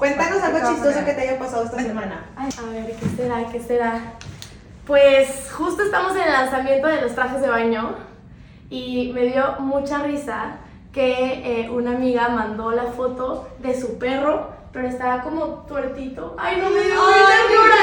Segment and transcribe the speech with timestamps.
[0.00, 2.24] Cuéntanos algo chistoso que te haya pasado esta semana.
[2.34, 3.44] a ver, ¿qué será?
[3.52, 4.00] ¿Qué será?
[4.86, 7.96] Pues justo estamos en el lanzamiento de los trajes de baño
[8.70, 10.56] y me dio mucha risa
[10.90, 16.34] que eh, una amiga mandó la foto de su perro, pero estaba como tuertito.
[16.38, 17.76] Ay, no me dio mucha ternura,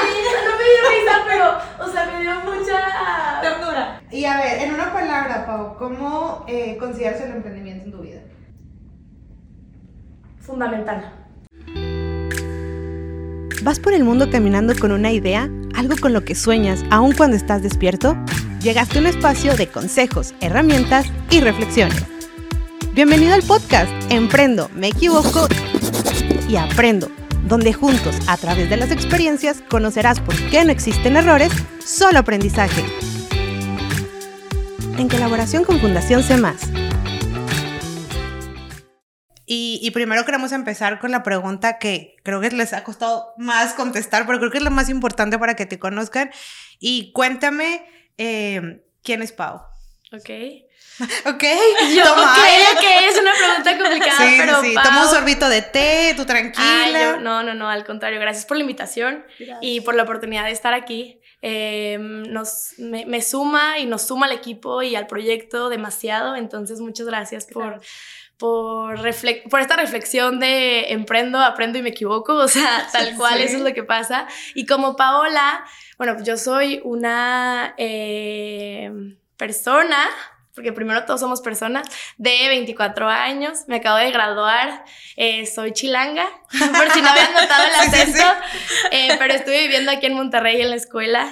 [0.43, 4.01] no me dio risa, pero, o sea, me dio mucha ternura.
[4.09, 8.21] Y a ver, en una palabra, Pau, ¿cómo eh, consideras el emprendimiento en tu vida?
[10.39, 11.16] Fundamental.
[13.63, 15.49] ¿Vas por el mundo caminando con una idea?
[15.75, 18.15] ¿Algo con lo que sueñas aun cuando estás despierto?
[18.61, 22.03] Llegaste a un espacio de consejos, herramientas y reflexiones.
[22.93, 25.47] Bienvenido al podcast Emprendo, me equivoco
[26.47, 27.09] y aprendo,
[27.47, 31.51] donde juntos, a través de las experiencias, conocerás por qué no existen errores,
[31.83, 32.83] solo aprendizaje.
[34.97, 36.37] En colaboración con Fundación C.
[39.49, 43.73] Y, y, primero queremos empezar con la pregunta que creo que les ha costado más
[43.75, 46.31] contestar, pero creo que es lo más importante para que te conozcan.
[46.79, 47.85] Y cuéntame,
[48.17, 49.61] eh, ¿quién es Pau?
[50.11, 50.29] Ok.
[50.99, 51.43] Ok.
[51.95, 56.13] Yo Toma ok, es una pregunta complicada, sí, pero sí, Toma un sorbito de té,
[56.17, 57.17] tú tranquila.
[57.21, 58.19] no, no, no, al contrario.
[58.19, 59.23] Gracias por la invitación
[59.61, 61.21] y por la oportunidad de estar aquí.
[61.43, 67.05] Em, nos, me, suma y nos suma al equipo y al proyecto demasiado, entonces muchas
[67.05, 67.79] gracias por,
[68.37, 68.99] por,
[69.49, 73.63] por esta reflexión de emprendo, aprendo y me equivoco, o sea, tal cual eso es
[73.63, 74.27] lo que pasa.
[74.53, 75.65] Y como Paola,
[75.97, 78.91] bueno, yo soy una eh,
[79.37, 79.97] persona
[80.53, 84.83] porque primero todos somos personas, de 24 años, me acabo de graduar,
[85.15, 88.25] eh, soy chilanga, por si no habían notado el acento,
[88.89, 91.31] eh, pero estuve viviendo aquí en Monterrey en la escuela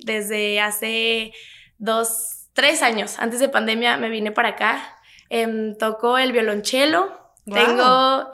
[0.00, 1.32] desde hace
[1.78, 4.99] dos, tres años, antes de pandemia me vine para acá,
[5.30, 8.30] em, toco el violonchelo, tengo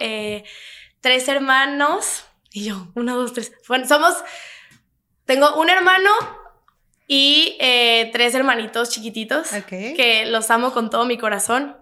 [1.00, 4.16] tres hermanos, y yo, uno, dos, tres, bueno, somos,
[5.24, 6.10] tengo un hermano,
[7.08, 11.76] y eh, tres hermanitos chiquititos que los amo con todo mi corazón.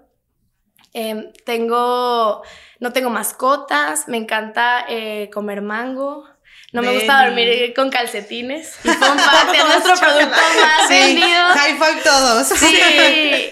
[0.93, 2.43] Em, tengo,
[2.79, 6.29] no tengo mascotas, me encanta eh, comer mango.
[6.75, 8.77] No me gusta dormir con calcetines.
[8.83, 11.45] Y parte de nuestro producto más sí, vendido.
[11.55, 12.49] High five todos.
[12.49, 12.77] Sí,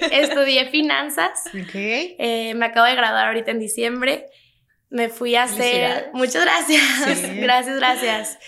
[0.10, 1.44] estudié finanzas.
[1.54, 4.26] Eh, me acabo de graduar ahorita en diciembre.
[4.90, 6.10] Me fui a hacer...
[6.12, 6.82] Muchas gracias.
[7.36, 8.38] Gracias, gracias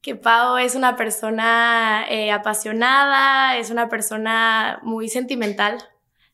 [0.00, 5.78] que Pau es una persona eh, apasionada, es una persona muy sentimental.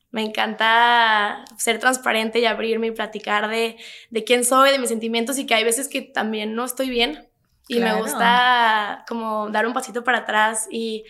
[0.09, 3.77] Me encanta ser transparente y abrirme y platicar de,
[4.09, 7.28] de quién soy, de mis sentimientos y que hay veces que también no estoy bien.
[7.71, 11.03] Y me gusta como dar un pasito para atrás y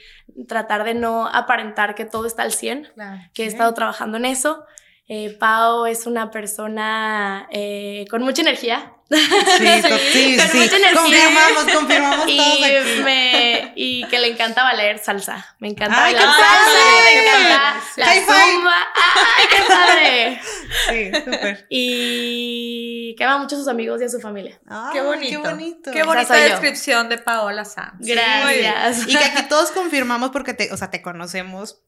[0.46, 2.90] tratar de no aparentar que todo está al 100,
[3.34, 4.66] que he estado trabajando en eso.
[5.08, 8.94] Eh, Pau es una persona eh, con mucha energía.
[9.10, 9.18] Sí,
[10.12, 10.58] sí, sí.
[10.58, 10.94] Mucha energía.
[10.94, 13.02] Confirmamos, confirmamos y todos aquí.
[13.04, 15.56] Me, y que le encanta bailar salsa.
[15.60, 18.76] Me encanta bailar salsa, me encanta la zumba.
[18.96, 20.42] ¡Ay, qué padre!
[20.90, 21.68] Sí, súper.
[21.70, 24.60] Y que ama mucho a sus amigos y a su familia.
[24.94, 25.30] qué bonito.
[25.30, 25.92] Qué bonito.
[25.92, 27.96] Qué bonita descripción de Paola Sanz.
[28.00, 29.08] Gracias.
[29.08, 31.82] y que aquí todos confirmamos porque te, o sea, te conocemos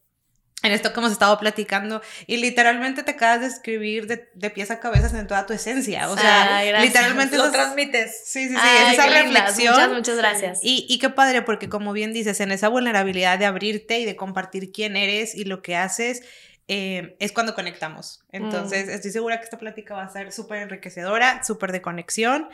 [0.63, 4.71] en esto que hemos estado platicando y literalmente te acabas de escribir de, de pies
[4.71, 8.21] a cabeza en toda tu esencia, o sea, literalmente lo transmites.
[8.25, 9.73] Sí, sí, sí, esa reflexión.
[9.73, 10.59] Muchas, muchas gracias.
[10.61, 14.15] Y, y, qué padre, porque como bien dices, en esa vulnerabilidad de abrirte y de
[14.15, 16.21] compartir quién eres y lo que haces,
[16.67, 18.23] eh, es cuando conectamos.
[18.31, 18.91] Entonces, mm.
[18.91, 22.49] estoy segura que esta plática va a ser súper enriquecedora, súper de conexión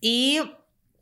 [0.00, 0.40] y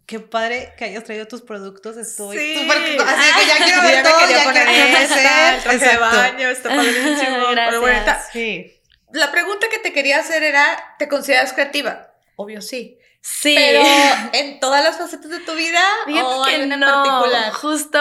[0.06, 1.97] Qué padre que hayas traído tus productos.
[1.97, 2.55] Estoy sí.
[2.55, 2.77] súper.
[2.78, 5.55] Así que ya quiero ver todo, ya quiero empezar.
[5.55, 7.37] El traje de baño, está padrísimo.
[7.55, 8.81] Pero bueno, sí.
[9.12, 12.12] La pregunta que te quería hacer era: ¿te consideras creativa?
[12.37, 12.99] Obvio, sí.
[13.23, 13.55] Sí.
[13.55, 13.83] Pero
[14.33, 15.81] en todas las facetas de tu vida
[16.25, 16.87] o que en no.
[16.87, 17.53] particular.
[17.53, 17.99] Justo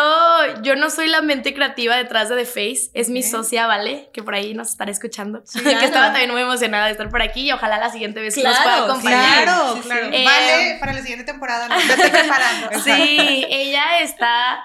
[0.64, 4.10] yo no soy la mente creativa detrás de The Face, es mi socia, ¿vale?
[4.14, 5.44] Que por ahí nos estará escuchando.
[5.64, 8.58] Que estaba también muy emocionada de estar por aquí y ojalá la siguiente vez nos
[8.58, 9.44] pueda acompañar.
[9.44, 10.10] Claro, claro.
[10.12, 12.80] Eh, vale, para la siguiente temporada nos estoy preparando.
[12.84, 14.64] sí, ella está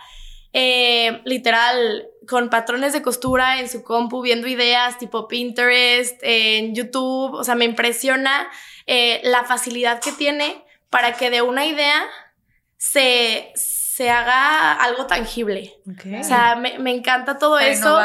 [0.52, 7.34] eh, literal con patrones de costura en su compu, viendo ideas tipo Pinterest, en YouTube,
[7.34, 8.48] o sea, me impresiona
[8.86, 12.04] eh, la facilidad que tiene para que de una idea
[12.76, 15.74] se, se haga algo tangible.
[16.20, 17.98] O sea, me, me encanta todo eso.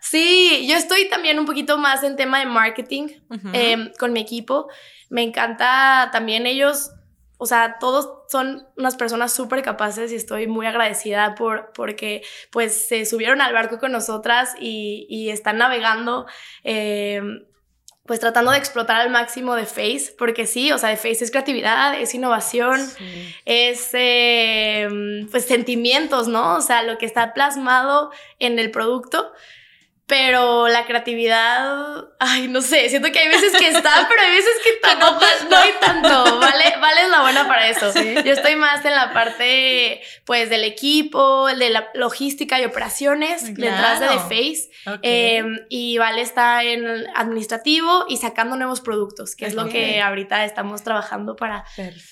[0.00, 3.08] Sí, yo estoy también un poquito más en tema de marketing
[3.52, 4.68] em, con mi equipo.
[5.08, 6.92] Me encanta también ellos,
[7.38, 12.86] o sea, todos son unas personas súper capaces y estoy muy agradecida por, porque pues
[12.86, 16.26] se subieron al barco con nosotras y, y están navegando.
[16.62, 17.22] Eh,
[18.06, 21.30] pues tratando de explotar al máximo de Face, porque sí, o sea, de Face es
[21.30, 22.80] creatividad, es innovación,
[23.44, 26.56] es eh, pues sentimientos, ¿no?
[26.56, 29.32] O sea, lo que está plasmado en el producto
[30.06, 34.52] pero la creatividad, ay, no sé, siento que hay veces que está, pero hay veces
[34.62, 37.92] que tampoco no hay tanto, vale, vale la buena para eso.
[37.92, 43.98] Yo estoy más en la parte, pues, del equipo, de la logística y operaciones detrás
[43.98, 44.70] de The Face,
[45.02, 46.86] em, y Vale está en
[47.16, 51.64] administrativo y sacando nuevos productos, que es lo que ahorita estamos trabajando para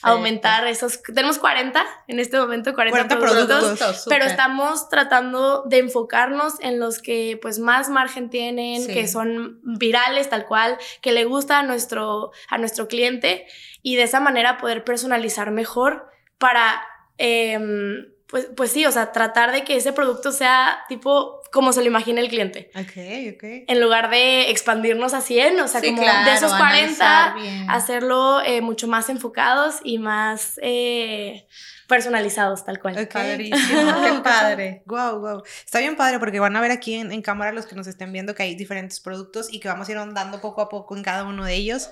[0.02, 6.80] aumentar esos, tenemos 40 en este momento, 40, productos, pero estamos tratando de enfocarnos en
[6.80, 11.62] los que, pues, más margen tienen, que son virales tal cual, que le gusta a
[11.62, 13.46] nuestro, a nuestro cliente
[13.82, 16.08] y de esa manera poder personalizar mejor
[16.38, 16.82] para,
[17.18, 21.82] em, pues, pues sí, o sea, tratar de que ese producto sea tipo como se
[21.82, 22.70] lo imagina el cliente.
[22.74, 23.44] Ok, ok.
[23.68, 27.36] En lugar de expandirnos a 100, o sea, como de esos 40,
[27.68, 30.58] hacerlo eh, mucho más enfocados y más...
[30.62, 31.46] Eh,
[31.88, 33.08] personalizados, tal cual.
[33.08, 34.82] Padrísimo, qué padre.
[34.86, 35.42] Wow, wow.
[35.64, 38.34] Está bien padre porque van a ver aquí en, cámara los que nos estén viendo
[38.34, 41.24] que hay diferentes productos y que vamos a ir andando poco a poco en cada
[41.24, 41.90] uno de ellos.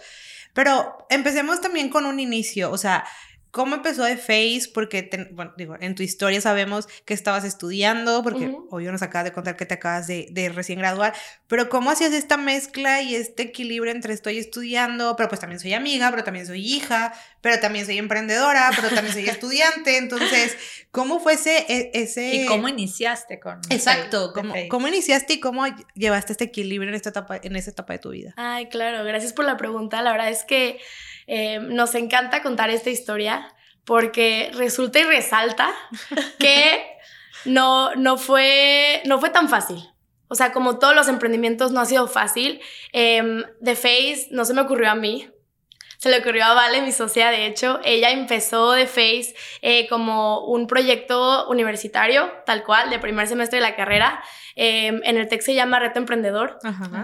[0.55, 3.05] Pero empecemos también con un inicio, o sea,
[3.53, 4.71] ¿Cómo empezó de Face?
[4.73, 9.33] Porque, bueno, digo, en tu historia sabemos que estabas estudiando, porque hoy nos acabas de
[9.33, 11.13] contar que te acabas de, de, recién graduar,
[11.49, 15.75] pero ¿cómo hacías esta mezcla y este equilibrio entre estoy estudiando, pero pues también soy
[15.75, 17.13] amiga, pero también soy hija,
[17.43, 19.99] pero también soy emprendedora, pero también soy estudiante?
[19.99, 20.57] Entonces,
[20.91, 21.67] ¿cómo fue ese...
[21.69, 22.35] E, ese...
[22.35, 23.61] ¿Y cómo iniciaste con...
[23.69, 27.93] Exacto, ¿cómo, ¿cómo, iniciaste y cómo llevaste este equilibrio en esta etapa, en esta etapa
[27.93, 28.33] de tu vida?
[28.39, 30.01] Ay, claro, gracias por la pregunta.
[30.01, 30.81] La verdad es que...
[31.27, 33.49] Eh, nos encanta contar esta historia
[33.85, 35.71] porque resulta y resalta
[36.39, 36.85] que
[37.45, 39.89] no, no, fue, no fue tan fácil.
[40.29, 42.61] O sea, como todos los emprendimientos no ha sido fácil.
[42.93, 45.29] Eh, The Face no se me ocurrió a mí.
[45.99, 47.81] Se le ocurrió a Vale, mi socia, de hecho.
[47.85, 53.63] Ella empezó The Face eh, como un proyecto universitario, tal cual, de primer semestre de
[53.63, 54.21] la carrera.
[54.57, 56.59] Em, en el TEC se llama Reto Emprendedor,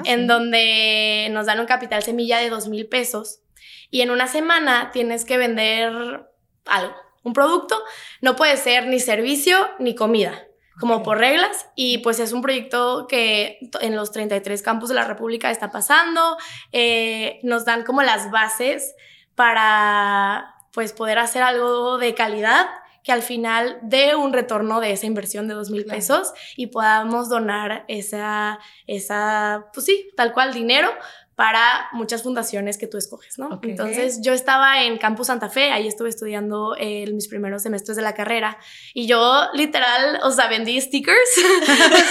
[0.05, 3.41] en donde nos dan un capital semilla de dos mil pesos
[3.91, 6.27] y en una semana tienes que vender
[6.67, 7.83] algo, un producto,
[8.21, 10.47] no puede ser ni servicio ni comida,
[10.81, 15.05] como por reglas, y pues es un proyecto que en los 33 campos de la
[15.05, 16.37] República está pasando,
[16.73, 18.95] eh, nos dan como las bases
[19.35, 22.67] para pues poder hacer algo de calidad
[23.03, 27.31] que al final dé un retorno de esa inversión de dos mil pesos y podamos
[27.31, 30.91] donar esa, esa, pues sí, tal cual dinero
[31.39, 33.61] para muchas fundaciones que tú escoges, ¿no?
[33.63, 38.03] Entonces yo estaba en Campus Santa Fe, ahí estuve estudiando eh, mis primeros semestres de
[38.03, 38.59] la carrera
[38.93, 41.17] y yo literal, o sea, vendí stickers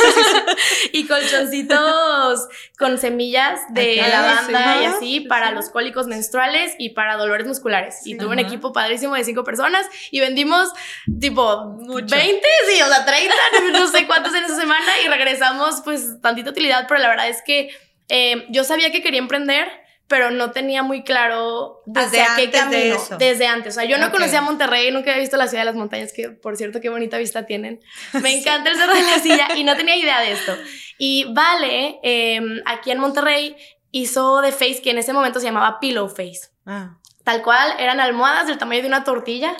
[0.93, 2.47] y colchoncitos
[2.79, 8.07] con semillas de lavanda y así para los cólicos menstruales y para dolores musculares.
[8.07, 10.71] Y tuve un equipo padrísimo de cinco personas y vendimos
[11.19, 13.35] tipo 20, sí, o sea, 30,
[13.73, 17.41] no sé cuántos en esa semana y regresamos pues tantita utilidad, pero la verdad es
[17.45, 17.71] que
[18.09, 19.67] eh, yo sabía que quería emprender,
[20.07, 22.97] pero no tenía muy claro desde qué camino.
[23.19, 23.75] Desde antes.
[23.75, 26.29] O sea, yo no conocía Monterrey, nunca había visto la ciudad de las montañas, que
[26.29, 27.81] por cierto, qué bonita vista tienen.
[28.13, 30.55] Me encanta el cerro de la silla y no tenía idea de esto.
[30.97, 33.55] Y Vale, em, aquí en Monterrey,
[33.91, 36.49] hizo de Face, que en ese momento se llamaba Pillow Face.
[36.65, 36.97] Ah.
[37.23, 39.55] Tal cual, eran almohadas del tamaño de una tortilla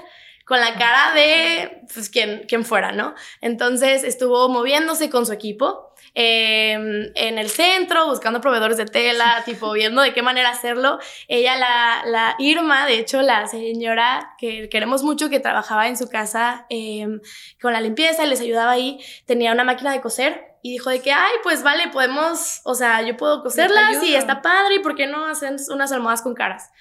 [0.47, 3.13] con la cara de pues, quien, quien fuera, ¿no?
[3.41, 5.87] Entonces estuvo moviéndose con su equipo
[6.19, 10.97] Em, en el centro, buscando proveedores de tela, tipo viendo de qué manera hacerlo.
[11.27, 16.09] Ella, la, la Irma, de hecho, la señora que queremos mucho, que trabajaba en su
[16.09, 17.21] casa em,
[17.61, 21.03] con la limpieza y les ayudaba ahí, tenía una máquina de coser y dijo de
[21.03, 24.95] que, ay, pues vale, podemos, o sea, yo puedo coserlas y está padre, ¿y por
[24.95, 26.71] qué no hacen unas almohadas con caras?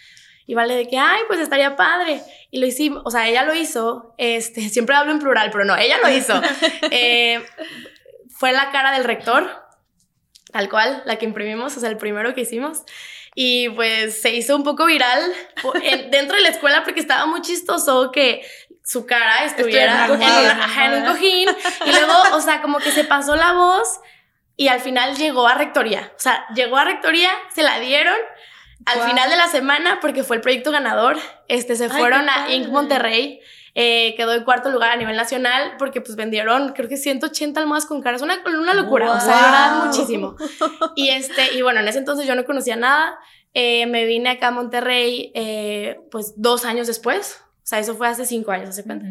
[0.46, 2.22] Y vale de que, ay, pues estaría padre.
[2.50, 5.76] Y lo hicimos, o sea, ella lo hizo, este, siempre hablo en plural, pero no,
[5.76, 6.40] ella lo hizo.
[6.90, 7.44] Eh,
[8.28, 9.50] fue la cara del rector,
[10.52, 12.82] tal cual, la que imprimimos, o sea, el primero que hicimos.
[13.34, 15.20] Y pues se hizo un poco viral
[16.10, 18.46] dentro de la escuela porque estaba muy chistoso que
[18.82, 21.48] su cara estuviera en, en, un cojín.
[21.84, 24.00] Y luego, o sea, como que se pasó la voz
[24.56, 26.12] y al final llegó a rectoría.
[26.16, 28.16] O sea, llegó a rectoría, se la dieron
[28.84, 31.16] al final de la semana porque fue el proyecto ganador.
[31.48, 32.68] Este, se fueron a Inc.
[32.68, 33.40] Monterrey
[33.78, 37.84] eh, quedó en cuarto lugar a nivel nacional porque pues vendieron creo que 180 almohadas
[37.84, 40.34] con caras, una, una locura, o sea, de verdad muchísimo.
[40.96, 43.18] Y, este, y bueno, en ese entonces yo no conocía nada,
[43.52, 48.08] eh, me vine acá a Monterrey eh, pues dos años después, o sea, eso fue
[48.08, 49.08] hace cinco años, hace cuenta.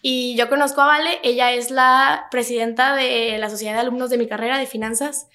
[0.00, 4.16] Y yo conozco a Vale, ella es la presidenta de la Sociedad de Alumnos de
[4.16, 5.28] mi carrera de Finanzas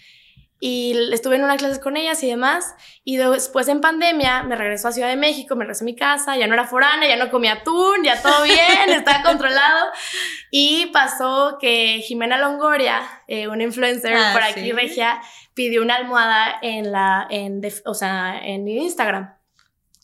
[0.66, 2.74] y estuve en unas clases con ellas y demás.
[3.04, 6.38] Y después en pandemia me regresó a Ciudad de México, me regresó a mi casa,
[6.38, 9.92] ya no era foránea, ya no comía atún, ya todo bien, estaba controlado.
[10.52, 14.72] Y pasó que Jimena Longoria, eh, una influencer Ah, por aquí sí.
[14.72, 15.22] regia,
[15.54, 19.36] pidió una almohada en la, en, o sea, en Instagram.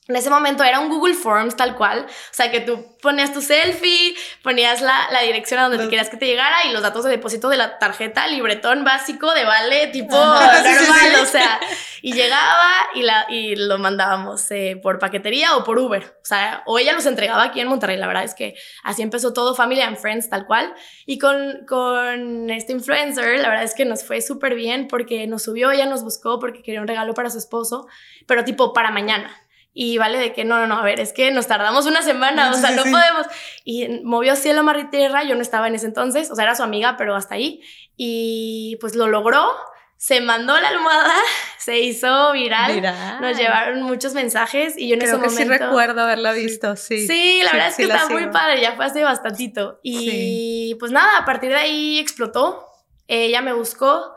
[0.10, 3.44] En ese momento era un Google Forms tal cual, o sea que tú ponías tu
[3.44, 7.04] selfie, ponías la, la dirección a donde te querías que te llegara y los datos
[7.04, 11.22] de depósito de la tarjeta, libretón básico de vale, tipo Ajá, sí, sí, normal, sí.
[11.22, 11.60] o sea,
[12.02, 16.64] y llegaba y, la, y lo mandábamos eh, por paquetería o por Uber, o sea,
[16.66, 19.82] o ella los entregaba aquí en Monterrey, la verdad es que así empezó todo, Family
[19.82, 20.74] and Friends tal cual,
[21.06, 25.44] y con, con este influencer, la verdad es que nos fue súper bien porque nos
[25.44, 27.86] subió, ella nos buscó porque quería un regalo para su esposo,
[28.26, 29.30] pero tipo para mañana.
[29.74, 32.50] Y vale de que no, no, no, a ver, es que nos tardamos una semana,
[32.52, 32.92] o sea, sí, no sí.
[32.92, 33.28] podemos.
[33.64, 36.56] Y movió cielo, mar y tierra, yo no estaba en ese entonces, o sea, era
[36.56, 37.62] su amiga, pero hasta ahí.
[37.96, 39.48] Y pues lo logró,
[39.96, 41.14] se mandó la almohada,
[41.60, 43.20] se hizo viral, Mira.
[43.22, 45.54] nos llevaron muchos mensajes y yo en Creo ese que momento...
[45.54, 47.06] sí recuerdo haberla visto, sí.
[47.06, 49.80] Sí, la Sí, verdad es que está muy padre, ya fue hace bastantito.
[49.84, 52.66] Y pues nada, a partir de ahí explotó,
[53.08, 54.16] ella me buscó,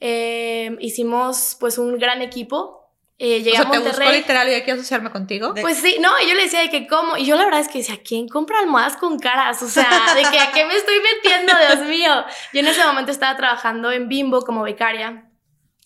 [0.00, 2.83] eh, hicimos pues un gran equipo,
[3.18, 4.18] eh, llegué O sea, a te buscó Monterrey.
[4.20, 5.54] literal y hay que asociarme contigo.
[5.60, 7.68] Pues sí, no, y yo le decía de que cómo, y yo la verdad es
[7.68, 9.62] que decía, ¿quién compra almohadas con caras?
[9.62, 12.24] O sea, de que a qué me estoy metiendo, Dios mío.
[12.52, 15.30] Yo en ese momento estaba trabajando en Bimbo como becaria,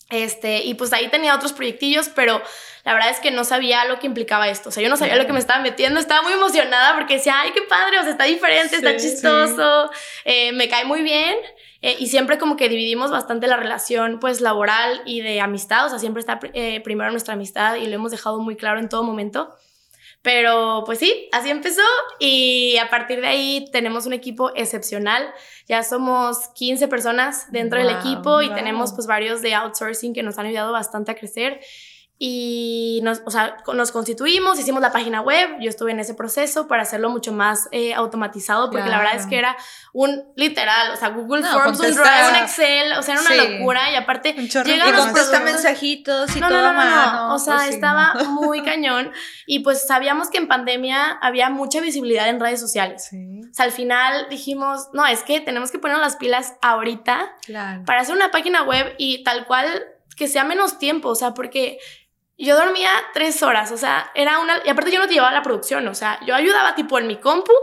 [0.09, 2.41] este, y pues ahí tenía otros proyectillos, pero
[2.83, 5.15] la verdad es que no sabía lo que implicaba esto, o sea, yo no sabía
[5.17, 8.11] lo que me estaba metiendo, estaba muy emocionada porque decía, ay, qué padre, o sea,
[8.13, 9.91] está diferente, está Sí, chistoso,
[10.25, 11.35] eh, me cae muy bien.
[11.81, 15.89] Eh, y siempre como que dividimos bastante la relación pues laboral y de amistad, o
[15.89, 19.03] sea, siempre está eh, primero nuestra amistad y lo hemos dejado muy claro en todo
[19.03, 19.55] momento.
[20.21, 21.81] Pero pues sí, así empezó
[22.19, 25.33] y a partir de ahí tenemos un equipo excepcional.
[25.65, 30.21] Ya somos 15 personas dentro del Wow, equipo y tenemos pues varios de outsourcing que
[30.21, 31.61] nos han ayudado bastante a crecer.
[32.21, 36.67] Y nos, o sea, nos constituimos, hicimos la página web, yo estuve en ese proceso
[36.67, 39.55] para hacerlo mucho más eh, automatizado, porque la verdad es que era
[39.93, 43.37] un literal, o sea, Google No, Forms, un un Excel, o sea, era una Sí.
[43.57, 46.89] locura y aparte llegan Y los productos- mensajitos y no, todo no, a no, no,
[46.89, 47.27] mano.
[47.29, 47.35] no.
[47.35, 48.25] O sea, Pues sí, estaba no.
[48.41, 49.13] muy cañón.
[49.47, 53.07] Y pues sabíamos que en pandemia había mucha visibilidad en redes sociales.
[53.09, 53.39] Sí.
[53.49, 57.83] O sea, al final dijimos, no, es que tenemos que poner las pilas ahorita Claro.
[57.85, 59.67] para hacer una página web y tal cual
[60.17, 61.07] que sea menos tiempo.
[61.07, 61.79] O sea, porque
[62.45, 63.71] yo dormía tres horas.
[63.71, 64.61] O sea, era una.
[64.65, 65.87] Y aparte, yo no te llevaba la producción.
[65.87, 67.53] O sea, yo ayudaba tipo en mi compu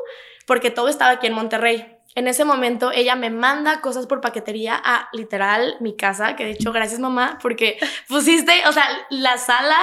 [0.46, 1.96] porque todo estaba aquí en Monterrey.
[2.14, 6.52] En ese momento ella me manda cosas por paquetería a literal mi casa, que de
[6.52, 7.78] hecho gracias mamá porque
[8.08, 9.76] pusiste, o sea, la sala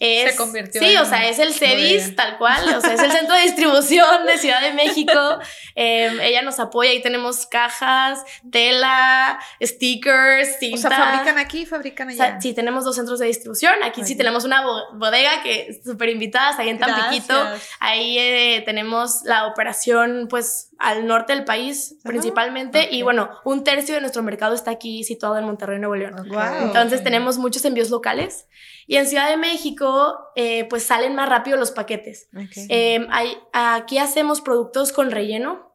[0.00, 0.30] es...
[0.32, 3.10] Se convirtió Sí, en o sea, es el CEDIS tal cual, o sea, es el
[3.10, 5.12] centro de distribución de Ciudad de México.
[5.80, 8.18] Eh, ella nos apoya, ahí tenemos cajas,
[8.50, 10.88] tela, stickers, O cinta.
[10.88, 12.16] sea, fabrican aquí, fabrican O allá.
[12.32, 13.74] sea, sí, tenemos dos centros de distribución.
[13.84, 17.32] Aquí sí tenemos una bo- bodega que súper invitadas, ahí en Tampiquito.
[17.32, 17.68] Gracias.
[17.78, 22.88] Ahí eh, tenemos la operación, pues, al norte del país, principalmente.
[22.94, 26.14] Y bueno, un tercio de nuestro mercado está aquí situado en Monterrey, Nuevo León.
[26.62, 28.46] Entonces tenemos muchos envíos locales.
[28.86, 32.28] Y en Ciudad de México, eh, pues salen más rápido los paquetes.
[32.70, 35.67] Eh, hay- aquí hacemos productos con relleno.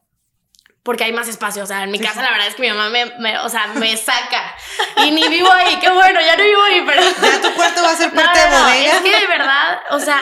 [0.83, 2.89] Porque hay más espacio, o sea, en mi casa la verdad es que mi mamá
[2.89, 4.53] me, me- o sea, me saca
[4.97, 7.01] y ni vivo ahí, qué bueno, ya no vivo ahí, pero...
[7.01, 8.91] Ya tu cuarto va a ser No, parte no, de bodega.
[8.97, 10.21] es que de verdad, o sea,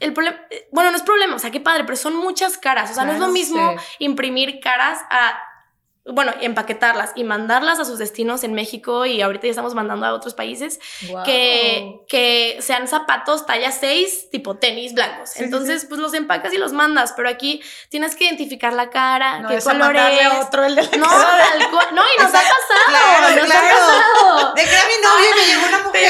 [0.00, 0.36] el problema,
[0.70, 3.12] bueno, no es problema, o sea, qué padre, pero son muchas caras, o sea, no
[3.14, 3.84] es lo mismo sí.
[4.00, 5.38] imprimir caras a,
[6.04, 10.14] bueno, empaquetarlas y mandarlas a sus destinos en México y ahorita ya estamos mandando a
[10.14, 10.80] otros países,
[11.24, 15.30] que, que sean zapatos talla 6, tipo tenis blancos.
[15.30, 19.38] sí, Entonces, pues los empacas y los mandas, pero aquí tienes que identificar la cara,
[19.40, 20.22] No qué a color es.
[20.26, 21.06] a otro el de la No,
[21.70, 21.86] cual.
[21.94, 22.80] No, y nos ha pasado.
[22.88, 23.66] claro, nos claro.
[23.66, 24.54] ha pasado.
[24.54, 26.02] De que era mi novio me llegó una mujer.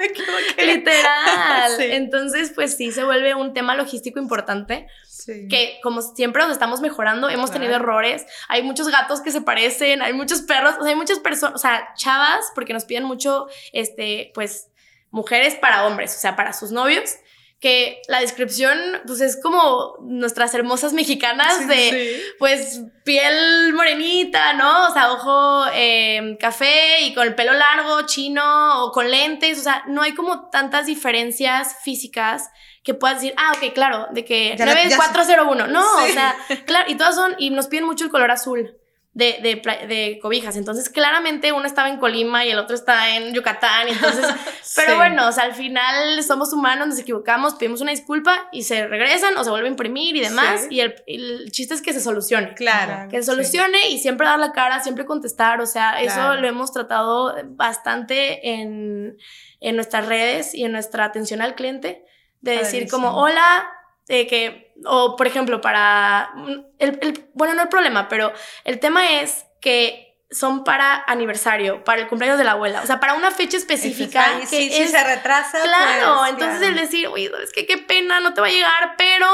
[0.00, 0.64] equivoqué.
[0.66, 1.72] Literal.
[1.76, 1.84] Sí.
[1.90, 4.88] Entonces, pues sí, se vuelve un tema logístico importante
[5.28, 5.46] Sí.
[5.48, 10.00] que como siempre nos estamos mejorando, hemos tenido errores, hay muchos gatos que se parecen,
[10.00, 13.46] hay muchos perros, o sea, hay muchas personas, o sea, chavas, porque nos piden mucho,
[13.74, 14.68] este, pues,
[15.10, 17.16] mujeres para hombres, o sea, para sus novios,
[17.60, 22.22] que la descripción, pues, es como nuestras hermosas mexicanas de, Sí.
[22.38, 24.86] pues piel morenita, ¿no?
[24.86, 29.58] O sea, ojo eh, café y con el pelo largo, chino o con lentes.
[29.58, 32.48] O sea, no hay como tantas diferencias físicas
[32.88, 34.96] que puedas decir, ah, ok, claro, de que Ya la- ya sé.
[34.96, 35.66] 9401.
[35.66, 36.10] No, Sí.
[36.10, 38.74] o sea, claro, y todas son, y nos piden mucho el color azul.
[39.14, 40.56] de, de, cobijas.
[40.56, 43.88] Entonces, claramente uno estaba en Colima y el otro está en Yucatán.
[43.88, 44.24] Entonces,
[44.76, 44.96] pero Sí.
[44.96, 49.36] bueno, o sea, al final somos humanos, nos equivocamos, pedimos una disculpa y se regresan
[49.36, 50.66] o se vuelve a imprimir y demás.
[50.68, 50.76] Sí.
[50.76, 52.54] Y el, el chiste es que se solucione.
[52.54, 53.08] Claro.
[53.10, 55.60] Que se solucione y siempre dar la cara, siempre contestar.
[55.60, 59.16] O sea, eso lo hemos tratado bastante en,
[59.58, 62.04] en nuestras redes y en nuestra atención al cliente.
[62.40, 63.68] De decir como, hola,
[64.06, 66.30] de que, o por ejemplo, para,
[66.78, 68.32] el, el- bueno, no el problema, pero
[68.64, 73.00] el tema es que son para aniversario, para el cumpleaños de la abuela, o sea,
[73.00, 75.58] para una fecha específica Ay, que sí, si se retrasa.
[75.62, 76.74] Claro, pues, entonces claro.
[76.74, 79.26] el decir, oye, es que qué pena, no te va a llegar, pero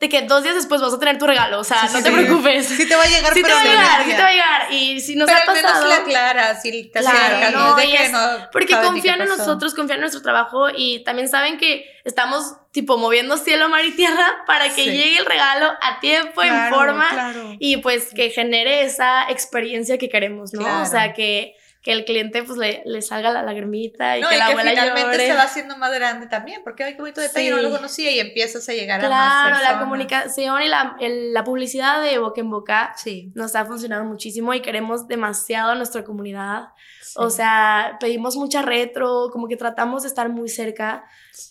[0.00, 2.04] de que dos días después vas a tener tu regalo, o sea, Sí, no sí,
[2.04, 2.16] te sí.
[2.16, 2.66] preocupes.
[2.68, 4.32] Sí te va a llegar, Sí te pero va a llegar, sí te va a
[4.32, 4.72] llegar.
[4.72, 5.88] Y si nos Pero ha al menos pasado.
[5.88, 9.74] le aclaras y te Claro, no, es de que es- no Porque confían en nosotros,
[9.74, 14.26] confían en nuestro trabajo y también saben que estamos tipo moviendo cielo, mar y tierra
[14.46, 14.90] para que Sí.
[14.90, 17.56] llegue el regalo a tiempo, en forma claro.
[17.58, 20.60] y pues que genere esa experiencia que queremos, ¿no?
[20.62, 20.82] Claro.
[20.82, 24.34] O sea, que, que el cliente pues le, le salga la lagrimita y No, que
[24.34, 25.26] y la que abuela finalmente llore.
[25.28, 27.54] se va haciendo más grande también, porque ay, qué bonito detalle, Sí.
[27.54, 29.82] no lo conocía y empiezas a llegar a más Claro, la personas.
[29.82, 33.32] comunicación y la, el- la publicidad de boca en boca Sí.
[33.34, 36.64] nos ha funcionado muchísimo y queremos demasiado a nuestra comunidad.
[37.02, 37.14] sí.
[37.16, 41.04] O sea, pedimos mucha retro, como que tratamos de estar muy cerca,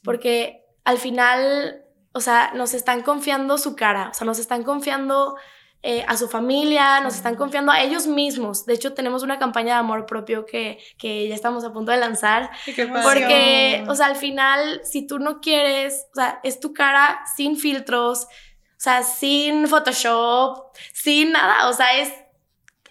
[0.03, 1.83] porque al final,
[2.13, 5.35] o sea, nos están confiando su cara, o sea, nos están confiando
[5.81, 8.65] eh, a su familia, nos están confiando a ellos mismos.
[8.65, 11.97] De hecho, tenemos una campaña de amor propio que, que ya estamos a punto de
[11.97, 16.73] lanzar, Qué porque, o sea, al final, si tú no quieres, o sea, es tu
[16.73, 22.09] cara sin filtros, o sea, sin Photoshop, sin nada, o sea, es,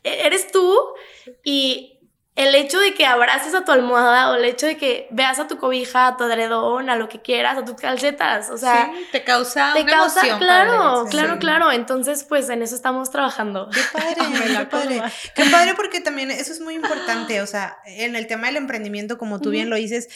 [0.02, 0.74] e-, eres tú
[1.44, 1.97] y
[2.38, 5.48] el hecho de que abraces a tu almohada o el hecho de que veas a
[5.48, 9.06] tu cobija, a tu edredón, a lo que quieras, a tus calcetas, o sea, Sí,
[9.10, 11.38] te causa te una causa, emoción, claro, padre, claro, sí.
[11.40, 13.68] claro, entonces pues en eso estamos trabajando.
[13.74, 14.14] Qué padre,
[14.56, 15.02] qué padre.
[15.34, 19.18] Qué padre porque también eso es muy importante, o sea, en el tema del emprendimiento,
[19.18, 20.08] como tú bien lo dices,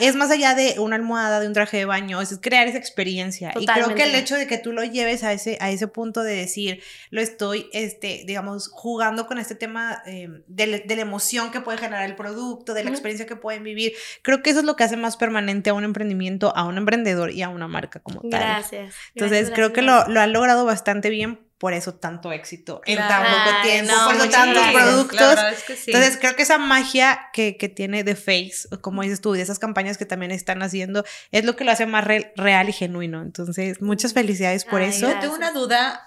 [0.00, 3.52] es más allá de una almohada, de un traje de baño, es crear esa experiencia.
[3.56, 6.24] Y creo que el hecho de que tú lo lleves a ese, a ese punto
[6.24, 11.52] de decir, lo estoy, este, digamos, jugando con este tema eh, de, de la emoción
[11.52, 14.64] que puede generar el producto, de la experiencia que pueden vivir, creo que eso es
[14.64, 18.00] lo que hace más permanente a un emprendimiento, a un emprendedor y a una marca
[18.00, 18.40] como tal.
[18.40, 18.94] Gracias.
[19.14, 20.08] Entonces gracias, creo que gracias.
[20.08, 23.24] lo, lo han logrado bastante bien, por eso tanto éxito en Claro.
[23.24, 24.82] tan poco tiempo, no, por eso tantos gracias.
[24.82, 25.20] productos.
[25.20, 25.90] La verdad es que sí.
[25.90, 29.58] Entonces creo que esa magia que, que tiene The Face, como dices tú, de esas
[29.58, 33.20] campañas que también están haciendo, es lo que lo hace más re- real y genuino.
[33.22, 35.12] Entonces, muchas felicidades por Ay, eso.
[35.20, 36.00] Tengo una duda,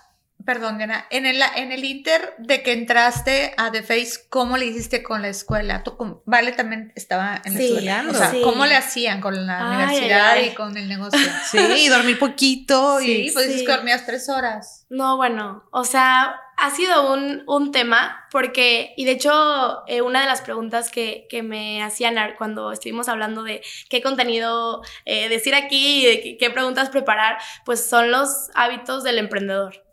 [0.45, 4.65] perdón, Diana, en el, en el inter de que entraste a The Face, ¿cómo le
[4.65, 5.83] hiciste con la escuela?
[5.83, 8.05] ¿Tú, cómo- vale, también estaba en la Sí, escuela.
[8.09, 8.41] O sea, sí.
[8.43, 10.49] ¿cómo le hacían con la Ay, universidad ay, ay.
[10.51, 11.19] y con el negocio?
[11.51, 12.99] Sí, y dormir poquito.
[12.99, 13.65] Sí, y, pues dices sí.
[13.65, 14.85] que dormías tres horas.
[14.89, 20.21] No, bueno, o sea, ha sido un, un tema porque, y de hecho, eh, una
[20.21, 25.55] de las preguntas que, que me hacían cuando estuvimos hablando de qué contenido eh, decir
[25.55, 29.83] aquí y de qué, qué preguntas preparar, pues son los hábitos del emprendedor.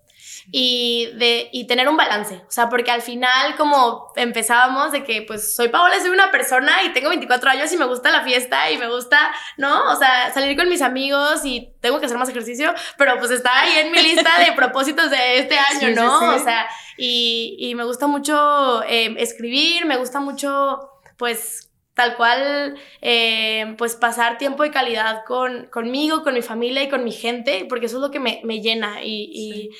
[0.50, 5.20] Y, de, y tener un balance, o sea, porque al final como empezábamos de que
[5.20, 8.70] pues soy Paola, soy una persona y tengo 24 años y me gusta la fiesta
[8.70, 9.92] y me gusta, ¿no?
[9.92, 13.61] O sea, salir con mis amigos y tengo que hacer más ejercicio, pero pues está
[13.61, 16.18] ahí en mi lista de propósitos de este año, Sí, sí, ¿no?
[16.18, 16.40] sí.
[16.40, 20.80] O sea, y, y me gusta mucho eh, escribir, me gusta mucho,
[21.18, 26.88] pues, tal cual, eh, pues, pasar tiempo de calidad con, conmigo, con mi familia y
[26.88, 29.30] con mi gente, porque eso es lo que me, me llena y...
[29.32, 29.70] y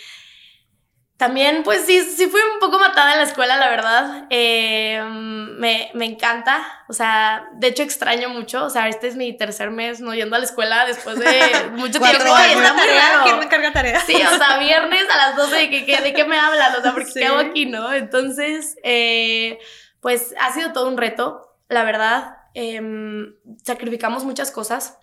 [1.19, 4.25] también, pues sí, sí fui un poco matada en la escuela, la verdad.
[4.31, 6.65] Eh, me, me encanta.
[6.89, 8.65] O sea, de hecho extraño mucho.
[8.65, 11.27] O sea, este es mi tercer mes no yendo a la escuela después de
[11.73, 12.23] mucho tiempo.
[12.25, 13.25] y está muy raro.
[13.25, 14.01] ¿Quién me encarga tarea?
[14.01, 16.75] Sí, o sea, viernes a las 12, ¿de qué, qué- de qué me hablan?
[16.77, 17.19] O sea, porque Sí.
[17.21, 17.93] ¿qué hago aquí, no?
[17.93, 19.59] Entonces, eh,
[20.01, 22.37] pues ha sido todo un reto, la verdad.
[22.55, 24.97] Em, sacrificamos muchas cosas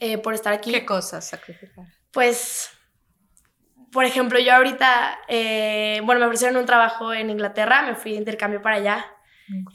[0.00, 0.70] eh, por estar aquí.
[0.70, 1.86] ¿Qué cosas sacrificar?
[2.10, 2.70] Pues,
[3.92, 8.18] por ejemplo, yo ahorita, eh, bueno, me ofrecieron un trabajo en Inglaterra, me fui de
[8.18, 9.06] intercambio para allá.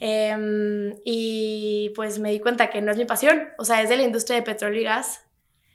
[0.00, 3.96] Em, y pues me di cuenta que no es mi pasión, o sea, es de
[3.98, 5.26] la industria de petróleo y gas.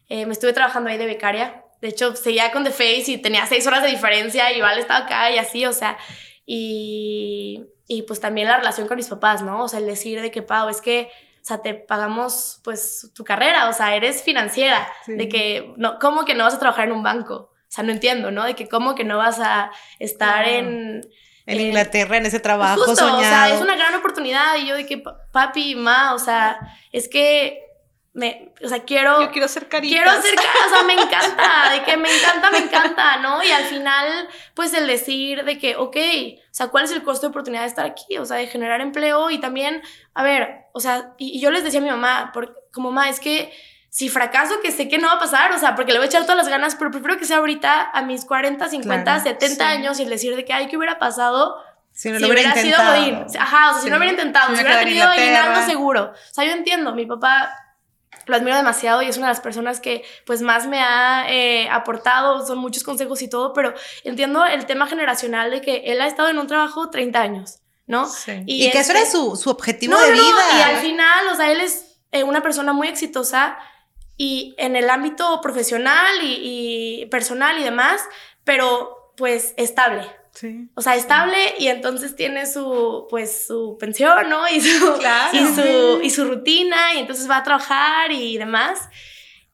[0.09, 1.63] Eh, me estuve trabajando ahí de becaria.
[1.81, 5.05] De hecho, seguía con The Face y tenía seis horas de diferencia y Vale estaba
[5.05, 5.97] acá y así, o sea,
[6.45, 9.63] y, y pues también la relación con mis papás, ¿no?
[9.63, 11.09] O sea, el decir de que, Pau, es que,
[11.41, 15.13] o sea, te pagamos pues tu carrera, o sea, eres financiera, Sí.
[15.15, 17.50] de que, no, ¿cómo que no vas a trabajar en un banco?
[17.71, 18.43] O sea, no entiendo, ¿no?
[18.43, 21.01] De que cómo que no vas a estar en,
[21.45, 23.17] En Eh, Inglaterra, en ese trabajo Justo, soñado.
[23.19, 26.59] o sea, es una gran oportunidad y yo de que pa- papi, ma, o sea,
[26.91, 27.59] es que
[28.13, 29.95] me, o sea, quiero Yo quiero ser carita.
[29.95, 33.41] quiero ser, o sea, me encanta, de que me encanta, me encanta, ¿no?
[33.41, 37.03] Y al al final, pues el decir de que, ok, o sea, ¿cuál es el
[37.03, 38.17] costo de oportunidad de estar aquí?
[38.17, 39.81] O sea, de generar empleo y también,
[40.13, 43.19] a ver, o sea, y, yo les decía a mi mamá, porque, como mamá, es
[43.21, 43.51] que
[43.91, 46.07] si fracaso, que sé que no va a pasar, o sea, porque le voy a
[46.07, 49.99] echar todas las ganas, pero prefiero que sea ahorita a mis 40, 50, 70 años
[49.99, 51.57] y decir de que, ay, ¿qué hubiera pasado?
[51.91, 53.25] Si no lo hubiera, sido Godín.
[53.37, 56.13] Ajá, o sea, si no hubiera intentado, si, hubiera tenido aguinaldo seguro.
[56.13, 57.53] O sea, yo entiendo, mi papá
[58.27, 61.67] lo admiro demasiado y es una de las personas que pues más me ha eh,
[61.69, 63.73] aportado, son muchos consejos y todo, pero
[64.05, 68.07] entiendo el tema generacional de que él ha estado en un trabajo 30 años, ¿no?
[68.07, 68.41] Sí.
[68.45, 70.43] Y, que eso era este su, su objetivo de vida.
[70.59, 73.57] y al final, o sea, él es eh, una persona muy exitosa
[74.17, 78.01] y en el ámbito profesional y, y personal y demás,
[78.43, 80.07] pero pues estable,
[80.75, 84.47] o sea, estable y entonces tiene su, pues, su pensión, ¿no?
[84.47, 84.93] Y su,
[85.33, 88.89] y, su, y su rutina y entonces va a trabajar y demás.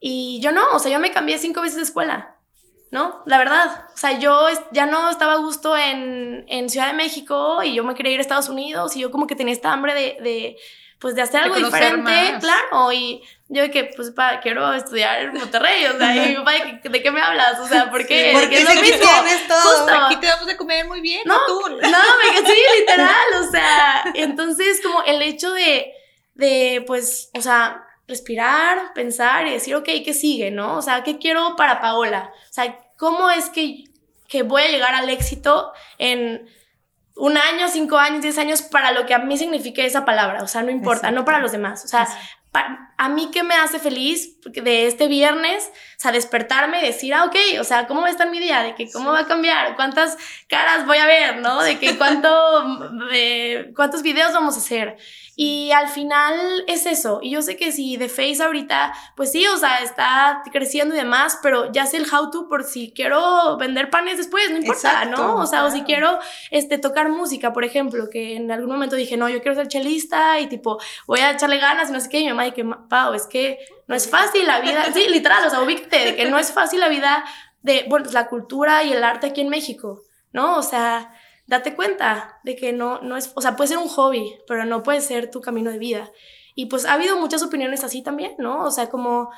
[0.00, 2.36] Y yo no, o sea, yo me cambié cinco veces de escuela,
[2.92, 3.22] ¿no?
[3.26, 3.86] La verdad.
[3.92, 7.82] O sea, yo ya no estaba a gusto en, en Ciudad de México y yo
[7.82, 10.56] me quería ir a Estados Unidos y yo como que tenía esta hambre de, de
[11.00, 15.34] pues de hacer algo diferente, claro, y yo de que, pues, pa, quiero estudiar en
[15.34, 17.58] Monterrey, o sea, y mi papá, ¿de, qué me hablas?
[17.60, 18.30] O sea, ¿por qué?
[18.34, 19.10] porque es lo mismo.
[19.48, 19.62] Todo.
[19.62, 20.04] Justo.
[20.04, 21.60] Aquí te vamos a comer muy bien, no, tú.
[21.68, 25.92] No, me sí, literal, o sea, entonces como el hecho de,
[26.34, 30.76] de, pues, o sea, respirar, pensar y decir, ok, ¿qué sigue, no?
[30.76, 32.30] O sea, ¿qué quiero para Paola?
[32.50, 33.84] O sea, ¿cómo es que,
[34.28, 36.48] que voy a llegar al éxito en
[37.18, 40.48] un año, cinco años, diez años para lo que a mí signifique esa palabra, o
[40.48, 42.08] sea, no importa, no para los demás, o sea,
[42.52, 47.24] a mí qué me hace feliz de este viernes, o sea, despertarme y decir, ah,
[47.24, 48.62] ok, o sea, ¿cómo va a estar mi día?
[48.62, 50.16] De que cómo va a cambiar, cuántas
[50.48, 51.62] caras voy a ver, ¿no?
[51.62, 52.28] De que cuánto,
[53.10, 54.96] de cuántos videos vamos a hacer.
[55.40, 57.20] Y al final es eso.
[57.22, 60.98] Y yo sé que si de Face ahorita, pues sí, o sea, está creciendo y
[60.98, 65.04] demás, pero ya sé el how to por si quiero vender panes después, no importa,
[65.04, 65.36] ¿no?
[65.36, 66.18] O sea, o si quiero
[66.50, 70.40] este, tocar música, por ejemplo, que en algún momento dije, no, yo quiero ser chelista
[70.40, 72.18] y tipo, voy a echarle ganas y no sé qué.
[72.18, 74.92] Y mi mamá dije, Pau, es que no es fácil la vida.
[74.92, 77.24] Sí, literal, o sea, ubícate de que no es fácil la vida
[77.62, 80.56] de, bueno, la cultura y el arte aquí en México, ¿no?
[80.56, 81.12] O sea,
[81.48, 84.82] date cuenta de que no, no es, o sea, puede ser un hobby, pero no
[84.82, 86.12] puede ser tu camino de vida.
[86.54, 88.64] Y pues ha habido muchas opiniones así también, ¿no?
[88.64, 89.30] O sea, como,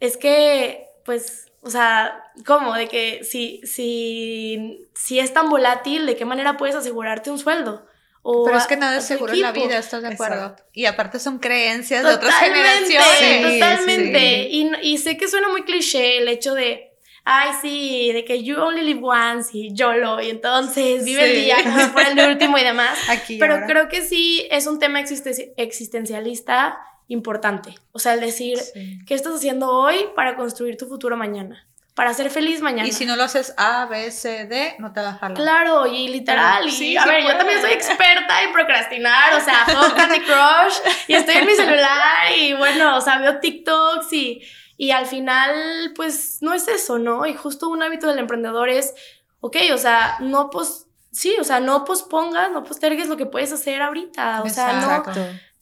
[0.00, 2.74] es que, pues, o sea, ¿cómo?
[2.74, 7.86] De que si, si, si es tan volátil, ¿de qué manera puedes asegurarte un sueldo?
[8.22, 10.56] O Pero es que nada es seguro en la vida, ¿estás de acuerdo?
[10.72, 13.60] Y aparte son creencias de otras generaciones.
[13.60, 14.48] totalmente.
[14.50, 16.87] Y, y sé que suena muy cliché el hecho de,
[17.30, 21.56] ay, sí, de que you only live once y YOLO, y entonces vive el día
[21.62, 22.98] como si fuera el último y demás.
[23.38, 27.74] Pero creo que sí es un tema existencialista importante.
[27.92, 28.58] O sea, el decir,
[29.06, 31.66] ¿qué estás haciendo hoy para construir tu futuro mañana?
[31.92, 32.88] Para ser feliz mañana.
[32.88, 35.36] Y si no lo haces A, B, C, D, no te va a jalar.
[35.36, 36.66] Claro, y literal.
[36.66, 41.14] y, a ver, yo también soy experta en procrastinar, o sea, juego Candy Crush y
[41.14, 44.40] estoy en mi celular y bueno, o sea, veo TikToks y
[44.78, 47.26] y al final, pues no es eso, ¿no?
[47.26, 48.94] Y justo un hábito del emprendedor es,
[49.40, 53.52] ok, o sea, no pos sí, o sea, no pospongas, no postergues lo que puedes
[53.52, 54.42] hacer ahorita.
[54.44, 55.12] O sea, no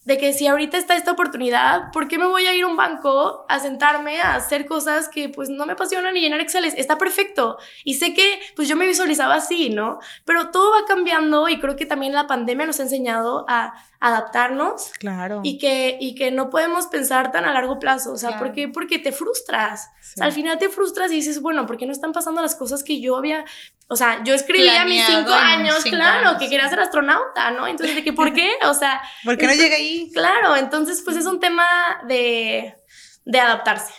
[0.07, 2.77] de que si ahorita está esta oportunidad, ¿por qué me voy a ir a un
[2.77, 6.63] banco a sentarme a hacer cosas que pues no me apasionan y llenar Excel?
[6.63, 7.57] Está perfecto.
[7.83, 9.99] Y sé que pues yo me visualizaba así, ¿no?
[10.23, 14.91] Pero todo va cambiando y creo que también la pandemia nos ha enseñado a adaptarnos.
[14.97, 15.41] Claro.
[15.43, 18.13] Y que, y que no podemos pensar tan a largo plazo.
[18.13, 18.69] O sea, ¿por qué?
[18.69, 19.89] Porque te frustras.
[20.21, 23.01] al final te frustras y dices, bueno, ¿por qué no están pasando las cosas que
[23.01, 23.43] yo había...
[23.89, 27.67] O sea, yo escribí a mis cinco años, claro, que quería ser astronauta, ¿no?
[27.67, 28.11] Entonces, ¿de qué?
[28.11, 28.57] ¿Por qué?
[28.65, 29.01] O sea...
[29.23, 30.11] ¿Por qué no llega ahí?
[30.13, 31.65] Claro, entonces, pues es un tema
[32.07, 32.75] de,
[33.23, 33.93] de adaptarse.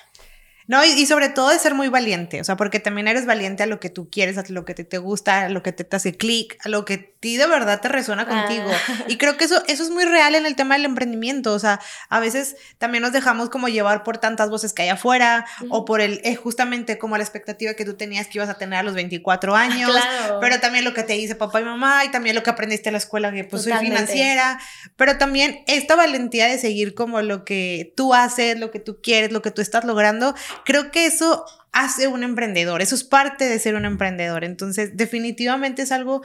[0.68, 3.66] No, y, sobre todo de ser muy valiente, o sea, porque también eres valiente a
[3.66, 6.14] lo que tú quieres, a lo que te, te gusta, a lo que te, hace
[6.14, 8.68] clic, a lo que a ti de verdad te resuena contigo.
[8.70, 9.04] Ah.
[9.09, 11.81] Y creo que eso, eso es muy real en el tema del emprendimiento, o sea,
[12.11, 16.02] a veces también nos dejamos como llevar por tantas voces que hay afuera o por
[16.02, 18.92] el, eh, justamente como la expectativa que tú tenías que ibas a tener a los
[18.92, 19.90] 24 años,
[20.38, 22.92] pero también lo que te dice papá y mamá y también lo que aprendiste en
[22.92, 24.61] la escuela, que pues soy financiera,
[24.96, 29.33] pero también esta valentía de seguir como lo que tú haces, lo que tú quieres,
[29.33, 33.59] lo que tú estás logrando creo que eso hace un emprendedor, eso es parte de
[33.59, 34.44] ser un emprendedor.
[34.44, 36.23] Entonces, definitivamente es algo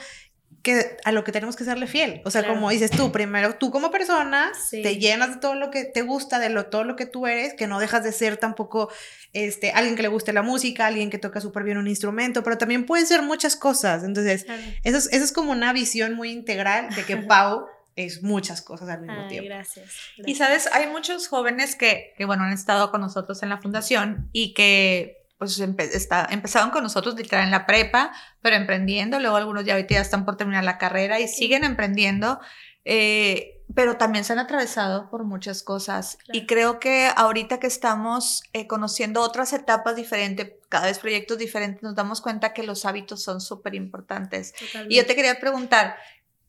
[0.63, 2.22] que a lo que tenemos que serle fiel.
[2.24, 5.84] O sea, como dices tú, primero tú como persona te llenas de todo lo que
[5.84, 8.89] te gusta, de lo, todo lo que tú eres, que no dejas de ser tampoco
[9.34, 12.58] este, alguien que le guste la música, alguien que toca súper bien un instrumento, pero
[12.58, 14.06] también pueden ser muchas cosas.
[14.06, 14.46] Entonces,
[14.84, 18.89] eso, es, eso es como una visión muy integral de que Pau es muchas cosas
[18.89, 19.49] al mismo tiempo.
[19.49, 23.58] Gracias, Y sabes, hay muchos jóvenes que, que, bueno, han estado con nosotros en la
[23.58, 29.36] fundación y que pues está, empezaron con nosotros literal en la prepa, pero emprendiendo, luego
[29.36, 32.39] algunos ya ahorita ya están por terminar la carrera y siguen emprendiendo.
[32.86, 36.17] Eh, pero también se han atravesado por muchas cosas.
[36.32, 41.82] Y creo que ahorita que estamos eh, conociendo otras etapas diferentes, cada vez proyectos diferentes,
[41.82, 44.53] nos damos cuenta que los hábitos son súper importantes.
[44.89, 45.95] Y yo te quería preguntar,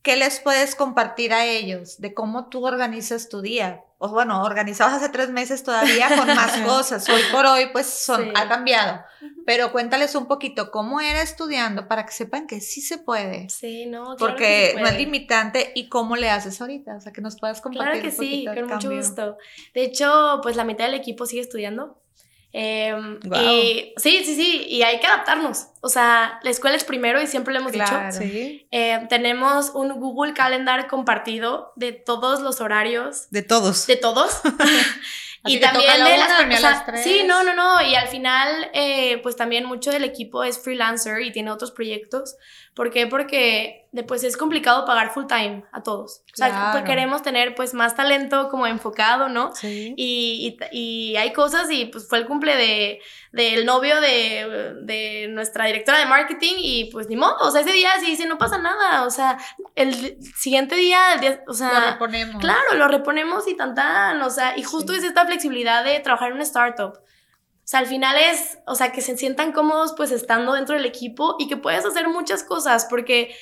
[0.05, 3.83] ¿qué les puedes compartir a ellos de cómo tú organizas tu día?
[3.99, 7.09] O bueno, organizabas hace tres meses todavía con más cosas.
[7.09, 9.01] Hoy por hoy, pues son, ha cambiado.
[9.47, 13.49] Pero cuéntales un poquito cómo era estudiando para que sepan que sí se puede.
[13.49, 16.97] Sí, no, claro Porque no es limitante y cómo le haces ahorita.
[16.97, 18.03] O sea, que nos puedas compartir.
[18.03, 19.39] Claro que sí, con mucho gusto.
[19.73, 21.99] De hecho, pues la mitad del equipo sigue estudiando.
[22.57, 25.67] Eh, y, sí, sí, sí, y hay que adaptarnos.
[25.81, 27.93] O sea, la escuela es primero y siempre lo hemos dicho.
[28.13, 28.69] Sí.
[28.71, 33.29] Eh, tenemos un Google Calendar compartido de todos los horarios.
[33.31, 33.89] De todos.
[33.89, 34.41] De todos.
[35.47, 37.83] y también de las, Sí, no, no, no.
[37.83, 42.37] Y al final, eh, pues también mucho del equipo es freelancer y tiene otros proyectos.
[42.75, 43.07] ¿Por qué?
[43.07, 46.23] Porque después es complicado pagar full time a todos.
[46.33, 49.55] O sea, pues, queremos tener pues más talento como enfocado, ¿no?
[49.55, 49.95] Sí.
[49.97, 55.67] Y, y, hay cosas y pues fue el cumple de del novio de, de, nuestra
[55.67, 58.59] directora de marketing y pues ni modo, o sea, ese día sí dice, no pasa
[58.59, 59.39] nada, o sea,
[59.77, 62.41] el siguiente día, el día o sea, lo reponemos.
[62.41, 66.29] Claro, lo reponemos y tan tan, o sea, y justo es esta flexibilidad de trabajar
[66.29, 66.99] en una startup.
[67.75, 71.35] Sea, al final es, o sea, que se sientan cómodos pues estando dentro del equipo
[71.41, 73.35] y que puedes hacer muchas cosas porque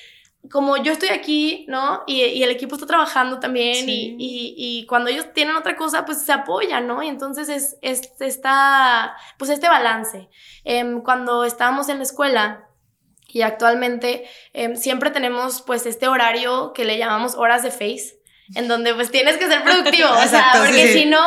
[0.49, 2.01] como yo estoy aquí, ¿no?
[2.07, 6.03] Y, y el equipo está trabajando también y, y, y, cuando ellos tienen otra cosa,
[6.03, 7.03] pues se apoyan, ¿no?
[7.03, 10.27] Y entonces es, es esta, pues este balance.
[10.65, 12.67] Eh, cuando estábamos en la escuela,
[13.27, 18.19] y actualmente eh, siempre tenemos pues este horario que le llamamos horas de face,
[18.55, 21.23] en donde pues tienes que ser productivo, o sea, porque si no,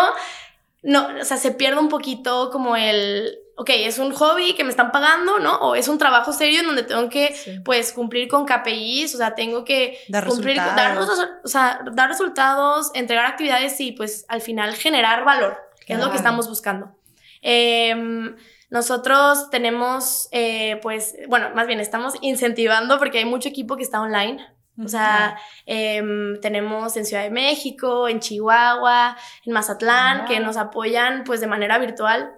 [0.86, 4.70] no, o sea, se pierde un poquito como el, ok, es un hobby que me
[4.70, 5.56] están pagando, ¿no?
[5.56, 9.34] O es un trabajo serio en donde tengo que, pues, cumplir con KPIs, o sea,
[9.34, 11.18] tengo que dar cumplir, resultados.
[11.18, 15.98] Dar, o sea, dar resultados, entregar actividades y, pues, al final generar valor, que es
[15.98, 16.96] lo que estamos buscando.
[17.42, 18.36] Em,
[18.70, 24.00] nosotros tenemos, eh, pues, bueno, más bien estamos incentivando porque hay mucho equipo que está
[24.00, 24.46] online.
[24.84, 26.02] O sea, eh,
[26.42, 31.78] tenemos en Ciudad de México, en Chihuahua, en Mazatlán, que nos apoyan pues de manera
[31.78, 32.32] virtual.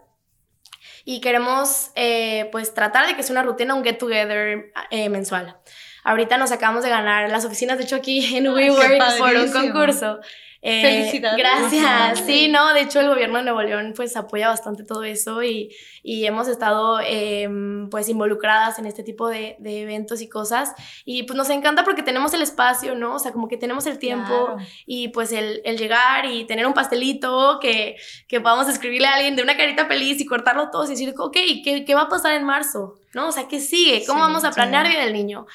[1.05, 5.57] Y queremos eh, pues tratar de que sea una rutina, un get together eh, mensual.
[6.05, 10.21] Ahorita nos acabamos de ganar las oficinas, de hecho aquí en WeWork por un concurso.
[10.61, 11.39] Eh, Felicidades.
[11.39, 12.21] Gracias.
[12.27, 15.71] Sí, no, de hecho el gobierno de Nuevo León pues apoya bastante todo eso y,
[16.03, 17.49] y hemos estado eh,
[17.91, 20.73] pues involucradas en este tipo de, de, eventos y cosas
[21.05, 23.15] y pues nos encanta porque tenemos el espacio, ¿no?
[23.15, 24.57] O sea, como que tenemos el tiempo Claro.
[24.85, 29.37] y pues el, el llegar y tener un pastelito que, que podamos escribirle a alguien
[29.37, 32.33] de una carita feliz y cortarlo todos y decir, ok, ¿qué, qué va a pasar
[32.35, 32.97] en marzo?
[33.15, 33.29] ¿No?
[33.29, 34.05] O sea, ¿qué sigue?
[34.07, 34.93] ¿Cómo Sí, vamos a planear sí.
[34.93, 35.47] Día del Niño?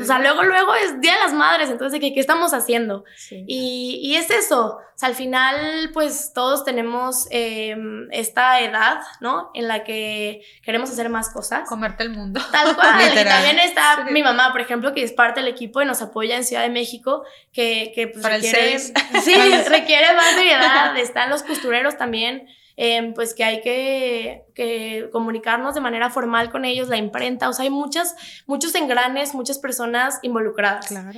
[0.00, 3.04] O sea, luego, luego es Día de las Madres, entonces, ¿qué, qué estamos haciendo?
[3.30, 7.74] Y, y es eso, o sea, al final, pues todos tenemos eh,
[8.10, 9.50] esta edad, ¿no?
[9.54, 11.66] En la que queremos hacer más cosas.
[11.66, 12.40] Comerte el mundo.
[12.52, 13.00] Tal cual.
[13.00, 16.36] y también está mi mamá, por ejemplo, que es parte del equipo y nos apoya
[16.36, 18.78] en Ciudad de México, que, que pues, Para el requiere,
[19.22, 19.34] sí,
[19.68, 20.96] requiere más seriedad.
[20.98, 26.64] Están los costureros también, eh, pues que hay que, que comunicarnos de manera formal con
[26.64, 28.14] ellos, la imprenta, o sea, hay muchas,
[28.46, 30.86] muchos engranes, muchas personas involucradas.
[30.86, 31.10] Claro.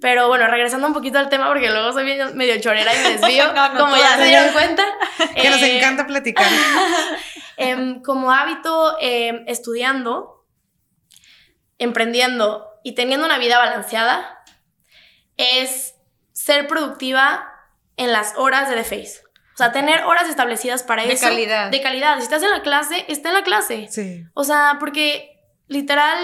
[0.00, 3.18] Pero bueno, regresando un poquito al tema, porque luego soy medio, medio chorera y me
[3.18, 4.84] desvío, No, no, como ya se dieron cuenta.
[5.34, 6.46] Que nos Eh, encanta platicar.
[7.56, 10.46] em, como hábito, em, estudiando,
[11.78, 14.42] emprendiendo y teniendo una vida balanceada,
[15.36, 15.94] es
[16.32, 17.52] ser productiva
[17.96, 19.20] en las horas de The Face.
[19.58, 21.26] O sea, tener horas establecidas para De eso.
[21.26, 21.68] calidad.
[21.72, 22.16] De calidad.
[22.18, 23.88] Si estás en la clase, está en la clase.
[23.90, 24.22] Sí.
[24.34, 26.16] O sea, porque literal,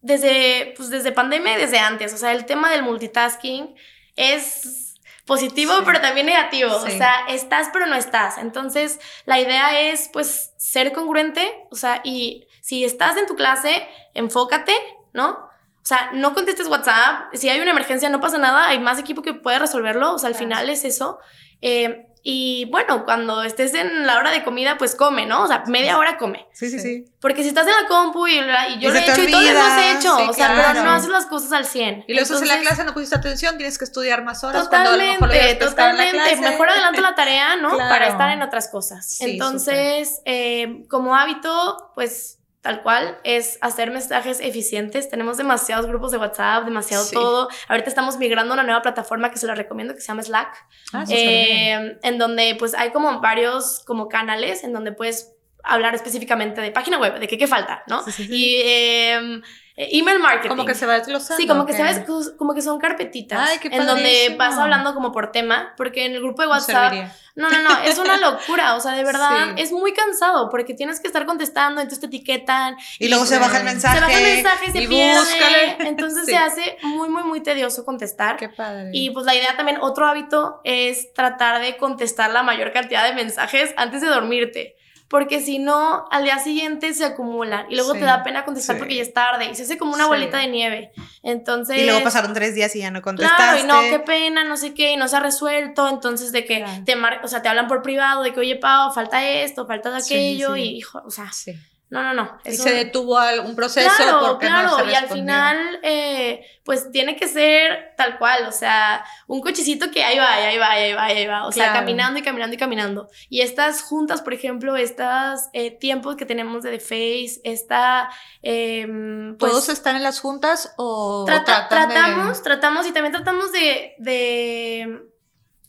[0.00, 3.76] desde, pues desde pandemia y desde antes, o sea, el tema del multitasking
[4.16, 5.82] es positivo, Sí.
[5.86, 6.70] pero también negativo.
[6.80, 6.92] Sí.
[6.92, 8.38] O sea, estás, pero no estás.
[8.38, 13.86] Entonces, la idea es, pues, ser congruente, o sea, y si estás en tu clase,
[14.14, 14.74] enfócate,
[15.12, 15.28] ¿no?
[15.30, 17.32] O sea, no contestes WhatsApp.
[17.34, 18.68] Si hay una emergencia, no pasa nada.
[18.68, 20.14] Hay más equipo que puede resolverlo.
[20.14, 20.46] O sea, al Claro.
[20.46, 21.18] final es eso.
[21.66, 25.44] Eh, y bueno, cuando estés en la hora de comida, pues come, ¿no?
[25.44, 26.46] O sea, media hora come.
[26.52, 27.04] Sí, sí, sí.
[27.20, 29.50] Porque si estás en la compu y, yo Y lo he hecho y todos lo
[29.50, 30.70] hemos olvida, hecho, sí, o sea, claro.
[30.72, 32.04] pero no haces las cosas al 100.
[32.06, 34.68] Y luego estás en la clase, no pusiste atención, tienes que estudiar más horas.
[34.68, 36.36] cuando a lo mejor lo Totalmente, hubieras pescado en la totalmente.
[36.36, 36.50] clase.
[36.50, 37.74] Mejor adelanto la tarea, ¿no?
[37.74, 37.90] Claro.
[37.90, 39.06] Para estar en otras cosas.
[39.06, 45.10] Sí, Entonces, eh, como hábito, pues tal cual, es hacer mensajes eficientes.
[45.10, 47.14] Tenemos demasiados grupos de WhatsApp, demasiado Sí.
[47.14, 47.48] todo.
[47.68, 50.66] Ahorita estamos migrando a una nueva plataforma que se la recomiendo, que se llama Slack.
[50.94, 55.33] Ah, Eh, en donde pues hay como varios como canales en donde puedes
[55.64, 58.02] hablar específicamente de página web, de qué, qué falta, ¿no?
[58.04, 58.34] Sí, sí, sí.
[58.34, 59.42] Y em,
[59.76, 60.50] email marketing.
[60.50, 61.40] Como que se va desglosando.
[61.40, 61.78] Sí, como que ¿qué?
[61.78, 62.04] sabes,
[62.36, 66.12] como que son carpetitas Ay, qué en donde vas hablando como por tema, porque en
[66.12, 66.92] el grupo de WhatsApp
[67.34, 71.00] no, no, no, es una locura, o sea, de verdad es muy cansado porque tienes
[71.00, 73.98] que estar contestando, entonces te etiquetan Y luego se baja el mensaje.
[73.98, 75.76] se baja el mensaje, se y pierde, búscale.
[75.88, 78.36] entonces se hace muy muy muy tedioso contestar.
[78.36, 78.90] Qué padre.
[78.92, 83.14] Y pues la idea también, otro hábito es tratar de contestar la mayor cantidad de
[83.14, 84.76] mensajes antes de dormirte.
[85.14, 88.74] Porque si no, al día siguiente se acumulan y luego Sí, te da pena contestar
[88.74, 88.80] sí.
[88.80, 90.08] porque ya es tarde y se hace como una Sí.
[90.08, 90.90] bolita de nieve.
[91.22, 91.78] Entonces.
[91.78, 93.40] Y luego pasaron tres días y ya no contestaste.
[93.40, 95.88] Claro, y no, qué pena, no sé qué, y no se ha resuelto.
[95.88, 96.82] Entonces, de que Claro.
[96.84, 99.96] te mar o sea, te hablan por privado, de que, oye, Pau, falta esto, falta
[99.96, 101.52] aquello, y hijo, o sea, Sí.
[101.94, 102.38] No, no, no.
[102.44, 106.90] Y se detuvo algún proceso Claro, porque claro, no se y al final, eh, pues
[106.90, 110.92] tiene que ser tal cual, o sea, un cochecito que ahí va, ahí va, ahí
[110.92, 113.08] va, ahí va, o sea, caminando y caminando y caminando.
[113.28, 118.10] Y estas juntas, por ejemplo, estas eh, tiempos que tenemos de The Face, esta,
[118.42, 123.52] em, pues, ¿Todos están en las juntas o trata- de- tratamos, tratamos y también tratamos
[123.52, 125.00] de, de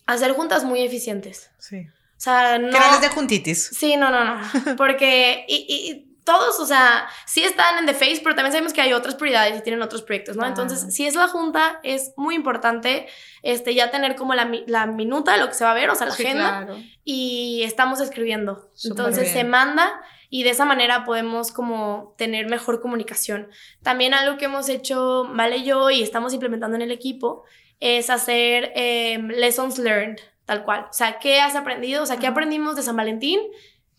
[0.06, 1.52] hacer juntas muy eficientes.
[1.60, 1.86] Sí.
[2.18, 2.70] O sea, no...
[2.72, 3.68] Que no les dé juntitis.
[3.78, 4.40] Sí, no, no, no.
[4.78, 8.74] Porque y, y- y todos, o sea, sí están en The Face, pero también sabemos
[8.74, 10.46] que hay otras prioridades y tienen otros proyectos, ¿no?
[10.46, 13.08] Entonces, si es la junta, es muy importante
[13.44, 15.90] este, ya tener como la, mi- la minuta de lo que se va a ver,
[15.90, 16.82] o sea, la Sí, agenda, claro.
[17.04, 18.70] y estamos escribiendo.
[18.74, 23.48] Súper Entonces, se manda y de esa manera podemos como tener mejor comunicación.
[23.84, 27.44] También algo que hemos hecho, Vale y yo, y estamos implementando en el equipo,
[27.80, 30.88] es hacer em, lessons learned, tal cual.
[30.90, 32.02] O sea, ¿qué has aprendido?
[32.02, 33.40] O sea, ¿qué aprendimos de San Valentín?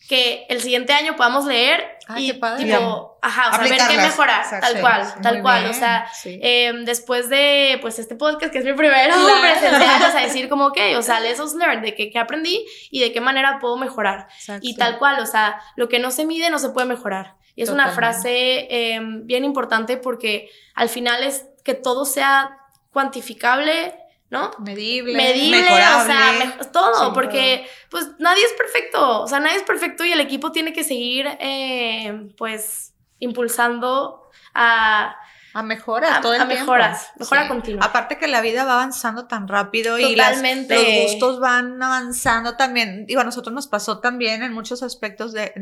[0.09, 2.65] Que el siguiente año podamos leer Ay, y qué padre.
[2.65, 4.67] tipo, ajá, o sea, ver qué mejorar, Exacto.
[4.67, 5.59] tal Sí, cual, sí, tal cual.
[5.63, 6.39] bien, O sea, sí.
[6.43, 9.41] Em, después de pues este podcast que es mi primero Claro.
[9.41, 13.01] presencial, o sea, decir como ok, o sea, lessons learned, de que, qué aprendí y
[13.01, 14.29] de qué manera puedo mejorar.
[14.31, 14.69] Y Exacto.
[14.79, 17.35] tal cual, o sea, lo que no se mide no se puede mejorar.
[17.57, 18.21] Y es una Totalmente.
[18.21, 22.59] frase em, bien importante porque al final es que todo sea
[22.93, 23.95] cuantificable,
[24.31, 24.51] ¿no?
[24.59, 25.15] medible.
[25.15, 26.13] Medible, o mejorable.
[26.13, 30.21] sea, mej- todo, porque pues nadie es perfecto, o sea, nadie es perfecto y el
[30.21, 35.17] equipo tiene que seguir eh, pues impulsando a,
[35.59, 36.65] A mejoras a- todo el a tiempo.
[36.65, 37.49] mejoras, mejora Sí.
[37.49, 37.85] continua.
[37.87, 40.75] Aparte que la vida va avanzando tan rápido y las- Totalmente.
[40.75, 43.07] los gustos van avanzando también.
[43.07, 45.53] Digo, a nosotros nos pasó también en muchos aspectos de,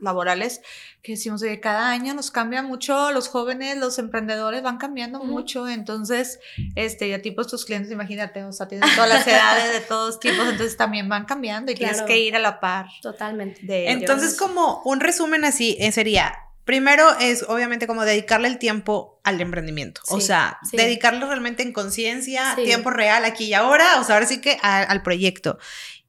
[0.00, 0.60] laborales
[1.02, 5.68] que decimos que cada año nos cambia mucho, los jóvenes, los emprendedores van cambiando mucho.
[5.68, 6.40] Entonces,
[6.74, 10.40] este, ya tipos tus clientes, imagínate, o sea, tienen todas las edades de todos tipos,
[10.48, 13.60] entonces también van cambiando y tienes que ir a la par Totalmente.
[13.62, 14.00] de ellos.
[14.00, 19.40] Entonces, como un resumen así eh, sería, primero es obviamente como dedicarle el tiempo al
[19.40, 20.76] emprendimiento, o sea, sí.
[20.76, 22.64] dedicarle realmente en conciencia, Sí.
[22.64, 25.58] tiempo real aquí y ahora, o sea, ahora sí que a- al proyecto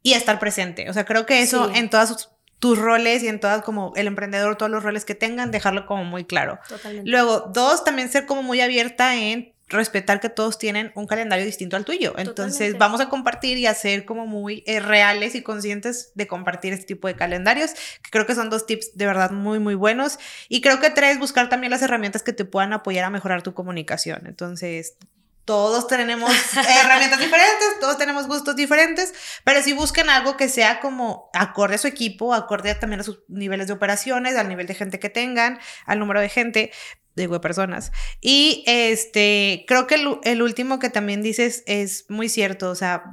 [0.04, 3.40] y estar presente, o sea, creo que eso en todas sus- tus roles y en
[3.40, 6.58] todas como el emprendedor, todos los roles que tengan, dejarlo como muy claro.
[6.70, 7.10] Totalmente.
[7.10, 11.76] Luego, dos, también ser como muy abierta en respetar que todos tienen un calendario distinto
[11.76, 12.14] al tuyo.
[12.18, 12.80] Entonces, Totalmente.
[12.80, 17.08] vamos a compartir y hacer como muy eh, reales y conscientes de compartir este tipo
[17.08, 20.20] de calendarios, que creo que son dos tips de verdad muy, muy buenos.
[20.50, 23.54] Y creo que tres, buscar también las herramientas que te puedan apoyar a mejorar tu
[23.54, 24.28] comunicación.
[24.28, 24.98] Entonces,
[25.46, 26.32] todos tenemos
[26.84, 31.78] herramientas diferentes, todos tenemos gustos diferentes, pero si buscan algo que sea como acorde a
[31.78, 35.60] su equipo, acorde también a sus niveles de operaciones, al nivel de gente que tengan,
[35.86, 36.72] al número de gente,
[37.16, 37.92] digo, de personas.
[38.22, 43.04] Y este, creo que el, el último que también dices es muy cierto, o sea,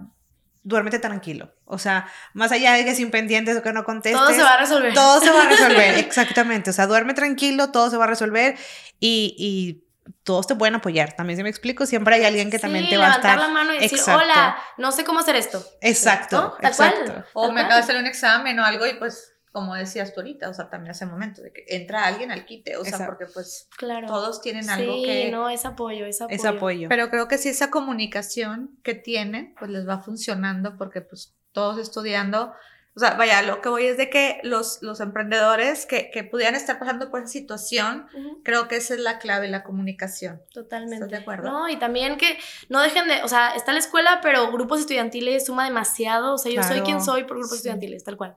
[0.63, 1.53] duérmete tranquilo.
[1.65, 4.21] O sea, más allá de que sin pendientes o que no contestes.
[4.21, 4.95] Todo se va a resolver.
[4.95, 6.71] Todo se va a resolver, exactamente.
[6.71, 8.57] O sea, duerme tranquilo, todo se va a resolver
[9.01, 9.85] y, y
[10.25, 11.15] todos te pueden apoyar.
[11.15, 13.49] También se me explico, siempre hay alguien que también te va a levantar estar.
[13.49, 14.23] la mano y decir, Exacto.
[14.23, 15.65] hola, no sé cómo hacer esto.
[15.81, 16.53] Exacto, ¿No?
[16.61, 17.27] Tal cual.
[17.33, 20.21] O Tal me acaba de hacer un examen o algo y pues, como decías tú
[20.21, 23.13] ahorita, o sea, también hace momento de que entra alguien al quite, o sea, Exacto.
[23.19, 24.07] porque pues Claro.
[24.09, 25.31] todos tienen algo sí, que...
[25.31, 26.35] no, es apoyo, es apoyo.
[26.37, 26.89] Es apoyo.
[26.89, 31.77] Pero creo que sí esa comunicación que tienen, pues les va funcionando porque pues todos
[31.79, 32.55] estudiando,
[32.97, 36.55] o sea, vaya, lo que voy es de que los, los emprendedores que, que pudieran
[36.55, 40.41] estar pasando por esa situación, Ujú, creo que esa es la clave, la comunicación.
[40.55, 40.95] Totalmente.
[40.97, 41.51] ¿Estás de acuerdo?
[41.51, 42.39] No, y también que
[42.71, 46.35] no dejen de, o sea, está la escuela, pero grupos estudiantiles suma demasiado.
[46.35, 46.85] O sea, yo soy Claro.
[46.85, 47.57] quien soy por grupos Sí.
[47.57, 48.37] estudiantiles, tal cual.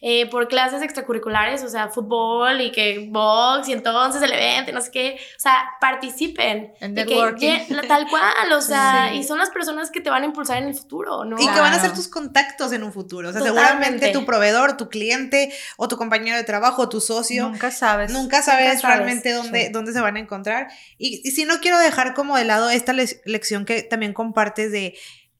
[0.00, 4.74] Eh, por clases extracurriculares, o sea, fútbol y que box y entonces el evento y
[4.74, 5.16] no sé qué.
[5.36, 6.72] O sea, participen.
[6.80, 9.18] En tal cual, o sea, Sí.
[9.18, 11.36] y son las personas que te van a impulsar en el futuro, ¿no?
[11.40, 13.28] Y que van a ser tus contactos en un futuro.
[13.28, 13.68] O sea, Totalmente.
[13.68, 17.48] seguramente tu proveedor, tu cliente, o tu compañero de trabajo, o tu socio.
[17.48, 18.12] Nunca sabes.
[18.12, 19.72] Nunca sabes sabes, realmente dónde, sí.
[19.72, 20.68] dónde se van a encontrar.
[20.98, 24.94] Y, y si no quiero dejar como de lado esta lección que también compartes de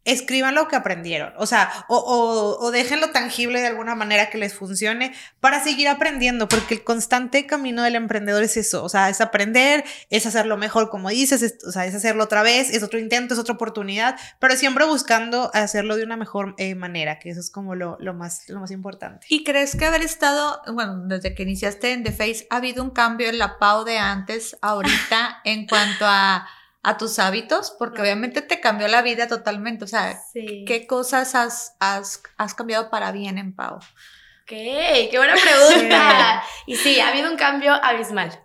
[0.06, 4.38] escriban lo que aprendieron, o sea, o, o, o, déjenlo tangible de alguna manera que
[4.38, 9.08] les funcione para seguir aprendiendo, porque el constante camino del emprendedor es eso, o sea,
[9.08, 12.82] es aprender, es hacerlo mejor, como dices, es, o sea, es hacerlo otra vez, es
[12.82, 17.30] otro intento, es otra oportunidad, pero siempre buscando hacerlo de una mejor eh, manera, que
[17.30, 19.26] eso es como lo, lo, más, lo más importante.
[19.28, 22.90] ¿Y crees que haber estado, bueno, desde que iniciaste en The Face, ha habido un
[22.90, 26.46] cambio en la PAU de antes, ahorita, en cuanto a
[26.86, 29.84] a tus hábitos, porque obviamente te cambió la vida totalmente.
[29.84, 33.78] O sea, ¿qué cosas has, has, has, cambiado para bien en Pau?
[33.78, 36.44] Ok, qué buena pregunta.
[36.66, 38.40] Y sí, ha habido un cambio abismal.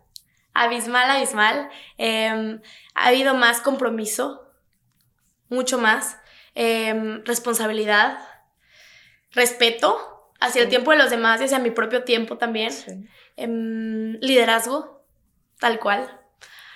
[0.55, 1.69] Abismal, abismal.
[1.99, 2.59] Em,
[2.95, 4.51] ha habido más compromiso,
[5.49, 6.17] mucho más.
[6.55, 8.17] Em, responsabilidad,
[9.33, 12.73] respeto hacia el tiempo de los demás y hacia mi propio tiempo también.
[13.37, 15.05] Em, liderazgo,
[15.59, 16.20] tal cual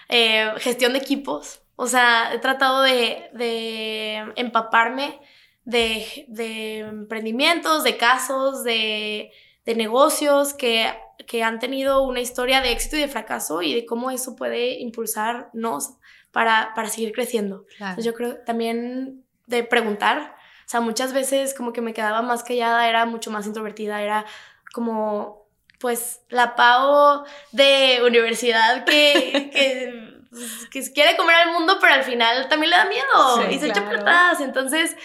[0.09, 1.61] eh, gestión de equipos.
[1.75, 5.19] O sea, he tratado de, de empaparme
[5.65, 9.31] de, de, emprendimientos, de casos, de,
[9.65, 10.93] de negocios que,
[11.27, 14.79] que, han tenido una historia de éxito y de fracaso y de cómo eso puede
[14.79, 15.95] impulsarnos
[16.31, 17.65] para, para seguir creciendo.
[17.97, 20.35] yo creo también de preguntar.
[20.65, 24.25] O sea, muchas veces como que me quedaba más callada, era mucho más introvertida, era
[24.73, 25.44] como
[25.79, 32.03] pues la Pau de universidad que, que, pues, que, quiere comer al mundo, pero al
[32.03, 34.39] final también le da miedo y se echa atrás.
[34.41, 34.95] Entonces,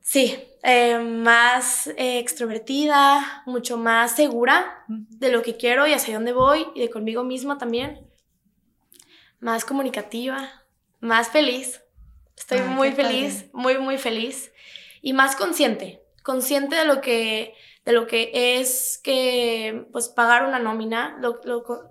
[0.00, 6.32] sí, eh, más eh, extrovertida, mucho más segura de lo que quiero y hacia dónde
[6.32, 8.06] voy y de conmigo misma también.
[9.40, 10.64] Más comunicativa,
[11.00, 11.80] más feliz.
[12.36, 14.52] Estoy ah, muy feliz, muy, muy feliz.
[15.00, 17.54] Y más consciente, consciente de lo que
[17.88, 21.40] de lo que es que, pues, pagar una nómina, lo,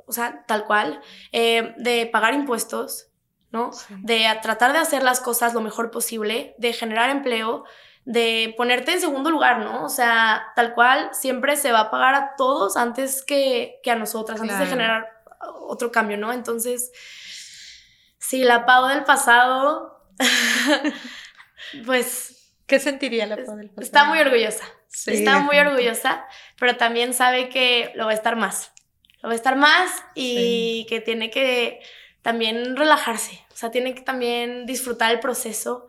[0.05, 3.07] o sea, tal cual, eh, de pagar impuestos,
[3.49, 3.71] ¿no?
[4.03, 7.63] De tratar de hacer las cosas lo mejor posible, de generar empleo,
[8.05, 9.85] de ponerte en segundo lugar, ¿no?
[9.85, 13.95] O sea, tal cual, siempre se va a pagar a todos antes que, que a
[13.95, 15.07] nosotras, antes de generar
[15.67, 16.31] otro cambio, ¿no?
[16.31, 16.91] Entonces,
[18.19, 19.99] si la pago del pasado,
[21.87, 22.36] pues...
[22.67, 23.61] ¿Qué sentiría la pasado?
[23.77, 24.65] Está muy orgullosa
[25.05, 26.25] está muy orgullosa,
[26.59, 28.71] pero también sabe que lo va a estar más.
[29.21, 31.79] Lo va a estar más y que tiene que
[32.21, 33.39] también relajarse.
[33.51, 35.87] O sea, tiene que también disfrutar el proceso.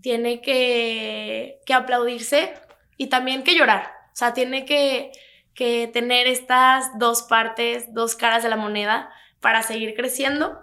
[0.00, 2.54] Tiene que, que aplaudirse
[2.96, 3.92] y también que llorar.
[4.12, 5.12] O sea, tiene que,
[5.54, 9.10] que tener estas dos partes, dos caras de la moneda
[9.40, 10.60] para seguir creciendo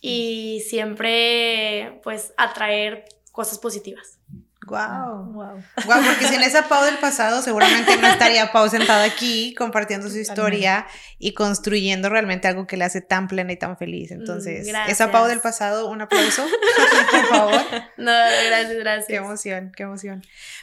[0.00, 4.18] y siempre pues atraer cosas positivas.
[4.66, 5.32] Wow.
[5.32, 5.62] wow.
[5.86, 10.18] Wow, porque sin esa Pau del pasado seguramente no estaría Pau sentada aquí compartiendo su
[10.18, 10.86] historia
[11.18, 14.10] y construyendo realmente algo que le hace tan plena y tan feliz.
[14.10, 16.44] Mm, Entonces, esa Pau del pasado, un aplauso,
[17.10, 17.60] por favor.
[17.96, 18.12] No,
[18.46, 19.06] gracias, gracias.
[19.08, 20.22] Qué emoción, qué emoción.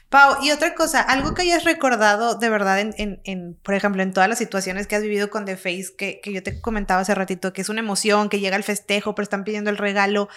[0.10, 4.04] Pau, y otra cosa, algo que hayas recordado de verdad en, en, en, por ejemplo,
[4.04, 7.02] en todas las situaciones que has vivido con The Face, que, que yo te comentaba
[7.02, 10.28] hace ratito, que es una emoción, que llega el festejo, pero están pidiendo el regalo.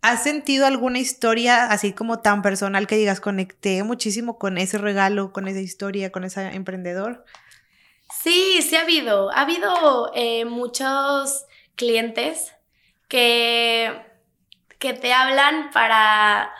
[0.00, 5.32] ¿Has sentido alguna historia así como tan personal que digas, conecté muchísimo con ese regalo,
[5.32, 7.24] con esa historia, con ese emprendedor?
[8.22, 9.30] Sí, sí ha habido.
[9.32, 12.54] Ha habido eh, muchos clientes
[13.08, 14.04] que,
[14.78, 16.52] que te hablan para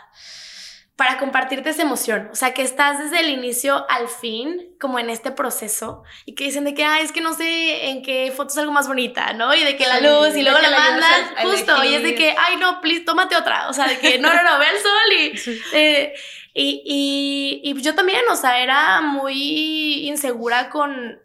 [0.99, 2.29] para compartirte esa emoción.
[2.33, 6.43] O sea, que estás desde el inicio al fin, como en este proceso, y que
[6.43, 9.33] dicen de que, ay, es que no sé en qué foto es algo más bonita,
[9.33, 9.55] ¿no?
[9.55, 12.57] Y de que la luz, y luego la, mandas, justo, y es de que, ay,
[12.57, 13.69] no, please, tómate otra.
[13.69, 15.39] O sea, de que, no, no, no, ve el sol
[15.73, 16.15] eh,
[16.53, 16.83] y...
[16.85, 21.21] y, y, yo también, o sea, era muy insegura con,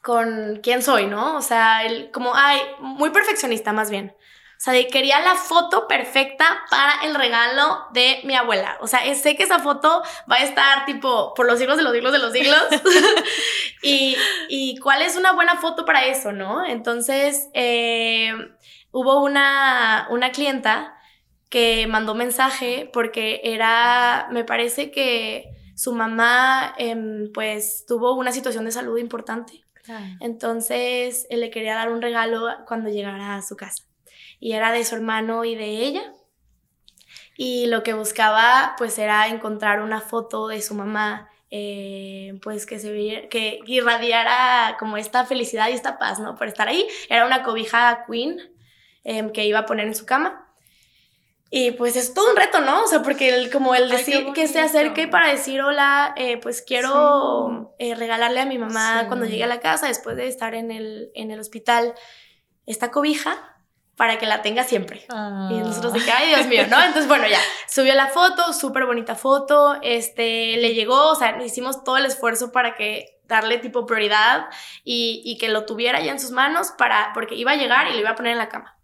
[0.00, 1.34] con quién soy, ¿no?
[1.34, 4.14] O sea, el, como, ay, muy perfeccionista más bien.
[4.62, 8.78] O sea, quería la foto perfecta para el regalo de mi abuela.
[8.80, 11.92] O sea, sé que esa foto va a estar tipo por los siglos de los
[11.92, 12.60] siglos de los siglos.
[13.82, 14.16] y,
[14.48, 16.64] y, cuál es una buena foto para eso, ¿no?
[16.64, 18.30] Entonces, eh,
[18.92, 20.94] hubo una, una clienta
[21.50, 28.64] que mandó mensaje porque era, me parece que su mamá, em, pues, tuvo una situación
[28.64, 29.64] de salud importante.
[30.20, 33.82] Entonces, él le quería dar un regalo cuando llegara a su casa
[34.42, 36.02] y era de su hermano y de ella.
[37.36, 42.80] Y lo que buscaba pues era encontrar una foto de su mamá eh, pues que
[42.80, 46.34] se que irradiara como esta felicidad y esta paz, ¿no?
[46.34, 46.84] Por estar ahí.
[47.08, 48.40] Era una cobija queen
[49.04, 50.52] em, que iba a poner en su cama.
[51.48, 52.82] Y pues es todo un reto, ¿no?
[52.82, 56.62] O sea, porque el, como el decir que se acerque para decir hola, eh, pues
[56.62, 60.72] quiero eh, regalarle a mi mamá cuando llegue a la casa después de estar en
[60.72, 61.94] el, en el hospital
[62.66, 63.52] esta cobija
[63.96, 65.06] para que la tenga siempre.
[65.10, 65.48] Ah.
[65.50, 66.78] Y nosotros que, ay, Dios mío, ¿no?
[66.78, 71.84] Entonces, bueno, ya, subió la foto, súper bonita foto, este, le llegó, o sea, hicimos
[71.84, 74.46] todo el esfuerzo para que darle tipo prioridad
[74.84, 77.92] y, y que lo tuviera ya en sus manos para, porque iba a llegar y
[77.92, 78.76] lo iba a poner en la cama.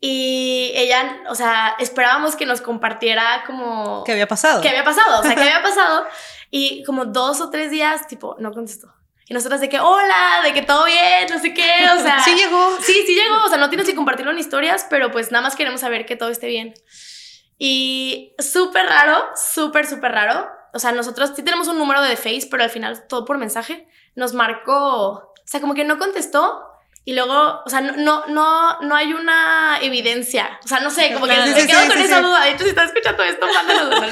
[0.00, 4.04] Y ella, o sea, esperábamos que nos compartiera como...
[4.04, 4.60] ¿Qué había pasado?
[4.60, 5.20] ¿Qué había pasado?
[5.20, 6.06] O sea, ¿qué había pasado?
[6.50, 8.94] Y como dos o tres días, tipo, no contestó.
[9.28, 12.18] Y nosotras de que, hola, de que todo bien, no sé qué, o sea...
[12.24, 12.78] Sí llegó.
[12.80, 15.54] Sí, sí llegó, o sea, no tienes que compartirlo en historias, pero pues nada más
[15.54, 16.72] queremos saber que todo esté bien.
[17.58, 20.48] Y súper raro, súper, súper raro.
[20.72, 23.88] O sea, nosotros sí tenemos un número de Face, pero al final todo por mensaje.
[24.14, 26.64] Nos marcó, o sea, como que no contestó.
[27.04, 30.60] Y luego, o sea, no, no, no, no hay una evidencia.
[30.62, 31.50] O sea, no sé, como que Claro.
[31.52, 32.22] me Sí, quedo sí, con sí, esa sí.
[32.22, 32.44] duda.
[32.44, 34.02] De hecho, si estás escuchando esto, mándanos.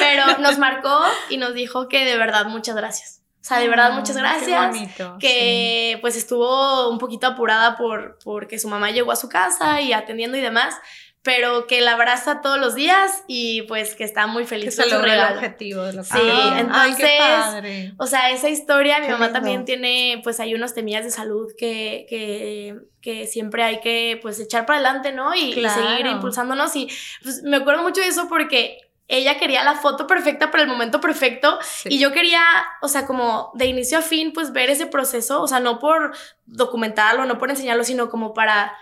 [0.00, 3.17] Pero nos marcó y nos dijo que de verdad muchas gracias.
[3.48, 8.18] O sea, de verdad muchas Qué gracias bonito, que pues estuvo un poquito apurada por
[8.22, 10.74] porque su mamá llegó a su casa y atendiendo y demás,
[11.22, 14.90] pero que la abraza todos los días y pues que está muy feliz Que con
[14.90, 16.18] se su el objetivo de lo que Sí.
[16.20, 17.94] Ay, entonces, qué padre.
[17.98, 19.40] O sea, esa historia, mi Qué mamá lindo.
[19.40, 24.38] también tiene, pues hay unos temillas de salud que, que, que siempre hay que, pues,
[24.40, 25.34] echar para adelante, ¿no?
[25.34, 26.76] Y, seguir impulsándonos.
[26.76, 26.88] Y
[27.22, 31.00] pues me acuerdo mucho de eso porque ella quería la foto perfecta para el momento
[31.00, 31.88] perfecto Sí.
[31.92, 32.42] y yo quería,
[32.82, 36.14] o sea, como de inicio a fin, pues ver ese proceso, o sea, no por
[36.46, 38.76] documentarlo, no por enseñarlo, sino como para,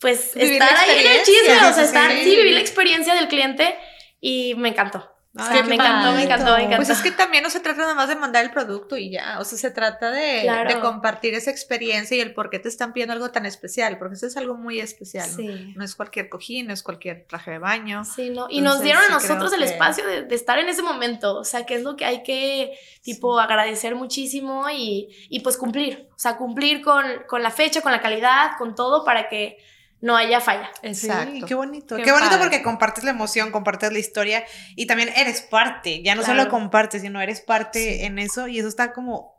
[0.00, 2.24] pues, Vivir estar ahí en el chisme, o sea, estar, sí.
[2.24, 3.76] sí, vivir la experiencia del cliente
[4.20, 5.13] y me encantó.
[5.34, 5.42] Me
[5.74, 6.76] encantó, me encantó, me encantó.
[6.76, 9.40] Pues es que también no se trata nada más de mandar el producto y ya,
[9.40, 10.68] o sea, se trata de, Claro.
[10.72, 14.14] de compartir esa experiencia y el por qué te están pidiendo algo tan especial, porque
[14.14, 15.28] eso es algo muy especial.
[15.28, 15.36] ¿no?
[15.36, 15.72] Sí.
[15.74, 18.04] No es cualquier cojín, no es cualquier traje de baño.
[18.04, 18.46] Sí, ¿no?
[18.48, 21.44] Y nos dieron a nosotros el que- espacio de, de estar en ese momento, o
[21.44, 26.18] sea, que es lo que hay que, tipo, agradecer muchísimo y, y, pues cumplir, o
[26.18, 29.58] sea, cumplir con, con la fecha, con la calidad, con todo para que
[30.00, 30.70] no haya falla.
[30.82, 31.32] Exacto.
[31.32, 31.96] Sí, qué bonito.
[31.96, 32.42] Qué Qué, bonito padre.
[32.44, 34.44] porque compartes la emoción, compartes la historia
[34.76, 36.02] y también eres parte.
[36.02, 36.40] Ya no Claro.
[36.40, 38.04] solo compartes, sino eres parte Sí.
[38.04, 39.34] en eso y eso está como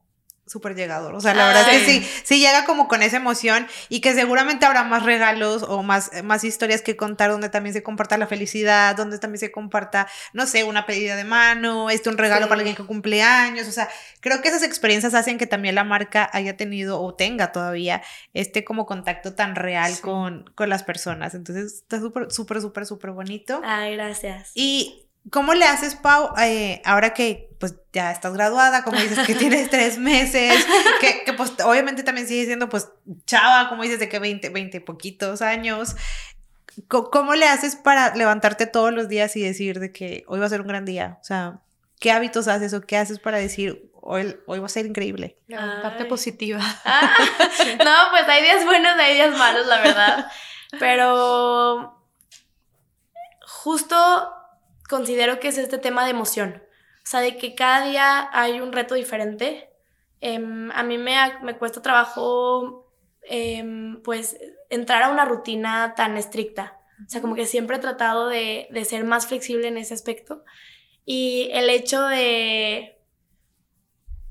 [0.48, 1.16] súper llegador.
[1.16, 2.02] O sea, la verdad Ah, es que sí.
[2.04, 6.12] sí, sí llega como con esa emoción y que seguramente habrá más regalos o más,
[6.24, 10.46] más historias que contar donde también se comparta la felicidad, donde también se comparta, no
[10.46, 12.50] sé, una pedida de mano, este un regalo Sí.
[12.50, 13.68] para alguien que cumple años.
[13.68, 13.90] O sea,
[14.20, 18.64] creo que esas experiencias hacen que también la marca haya tenido o tenga todavía este
[18.64, 20.02] como contacto tan real Sí.
[20.02, 21.34] con, con las personas.
[21.34, 23.62] Entonces está súper, súper, súper, súper bonito.
[23.64, 24.52] Ay, gracias.
[24.54, 29.34] ¿Y cómo le haces, Pau, eh, ahora que pues ya estás graduada, como dices que
[29.36, 30.66] tienes tres meses,
[31.02, 32.90] que, que, pues obviamente también sigue siendo pues
[33.26, 35.96] chava, como dices, de que 20, 20 poquitos años.
[36.90, 40.46] Co- ¿Cómo le haces para levantarte todos los días y decir de que hoy va
[40.46, 41.18] a ser un gran día?
[41.22, 41.60] O sea,
[42.00, 45.38] ¿qué hábitos haces o qué haces para decir hoy, hoy va a ser increíble?
[45.48, 46.10] La parte Ay.
[46.10, 46.60] positiva.
[46.86, 47.16] Ah,
[47.84, 50.28] no, pues hay días buenos, hay días malos, la verdad.
[50.78, 51.98] Pero
[53.48, 54.34] justo
[54.90, 56.64] considero que es este tema de emoción.
[56.98, 59.70] O sea, de que cada día hay un reto diferente.
[60.22, 64.38] Em, a mí me, me cuesta trabajo, em, pues,
[64.70, 66.80] entrar a una rutina tan estricta.
[67.06, 70.44] O sea, como que siempre he tratado de, de ser más flexible en ese aspecto.
[71.06, 72.95] Y el hecho de,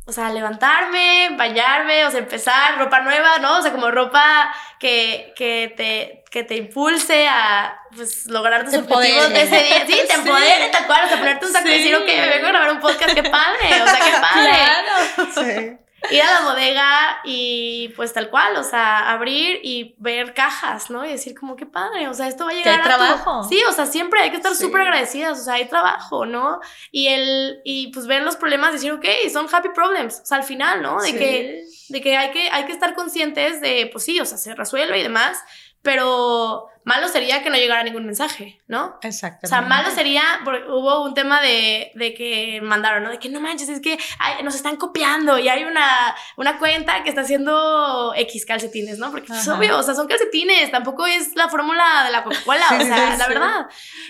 [0.06, 3.58] o sea, levantarme, bañarme, o sea, empezar, ropa nueva, ¿no?
[3.58, 8.78] O sea, como ropa que, que, te, que te impulse a, pues, lograr tus Te
[8.78, 9.86] objetivos de ese día.
[9.86, 10.12] Sí, te Sí.
[10.14, 11.78] empodere, tal cual, o sea, ponerte un saco y Sí.
[11.78, 14.12] decir, ok, me vengo a grabar un podcast, qué padre, o sea, qué
[15.34, 15.83] padre Sí.
[16.10, 21.04] Ir a la bodega y pues tal cual, o sea, abrir y ver cajas, ¿no?
[21.04, 23.44] Y decir como qué padre, o sea, esto va a llegar hay a tu- trabajo.
[23.48, 24.62] Sí, o sea, siempre hay que estar Sí.
[24.64, 26.60] súper agradecidas, o sea, hay trabajo, ¿no?
[26.90, 30.44] Y el y pues ver los problemas, decir, ok, son happy problems, o sea, al
[30.44, 31.00] final, ¿no?
[31.00, 31.16] De Sí.
[31.18, 34.54] que de que hay que hay que estar conscientes de pues sí, o sea, se
[34.54, 35.38] resuelve y demás,
[35.84, 38.98] pero malo sería que no llegara ningún mensaje, ¿no?
[39.02, 39.46] Exactamente.
[39.46, 43.10] O sea, malo sería, porque hubo un tema de, de que mandaron, ¿no?
[43.10, 47.02] De que no manches, es que ay, nos están copiando y hay una, una cuenta
[47.02, 49.10] que está haciendo X calcetines, ¿no?
[49.10, 52.74] Porque es obvio, o sea, son calcetines, tampoco es la fórmula de la Coca-Cola, Sí,
[52.76, 53.32] o sea, sí, la sí.
[53.32, 53.66] verdad.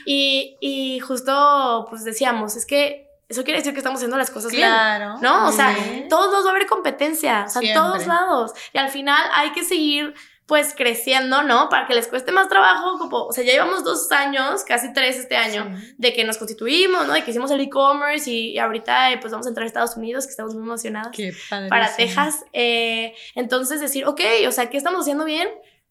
[0.07, 4.53] Y, y justo, pues decíamos, es que eso quiere decir que estamos haciendo las cosas
[4.53, 4.68] bien.
[4.68, 5.18] Claro.
[5.20, 5.49] ¿no?
[5.49, 5.75] O sea,
[6.09, 8.53] todos va a haber competencia, o sea, en todos lados.
[8.72, 10.14] Y al final hay que seguir
[10.47, 11.70] pues creciendo, ¿no?
[11.70, 15.16] Para que les cueste más trabajo, como, o sea, ya llevamos dos años, casi tres
[15.16, 15.95] este año, Sí.
[15.97, 17.14] de que nos constituimos, ¿no?
[17.14, 19.97] De que hicimos el e-commerce y, y ahorita eh, pues vamos a entrar a Estados
[19.97, 22.45] Unidos, que estamos muy emocionadas, Qué para Texas.
[22.53, 25.49] Eh, entonces decir, ok, o sea, ¿qué estamos haciendo bien?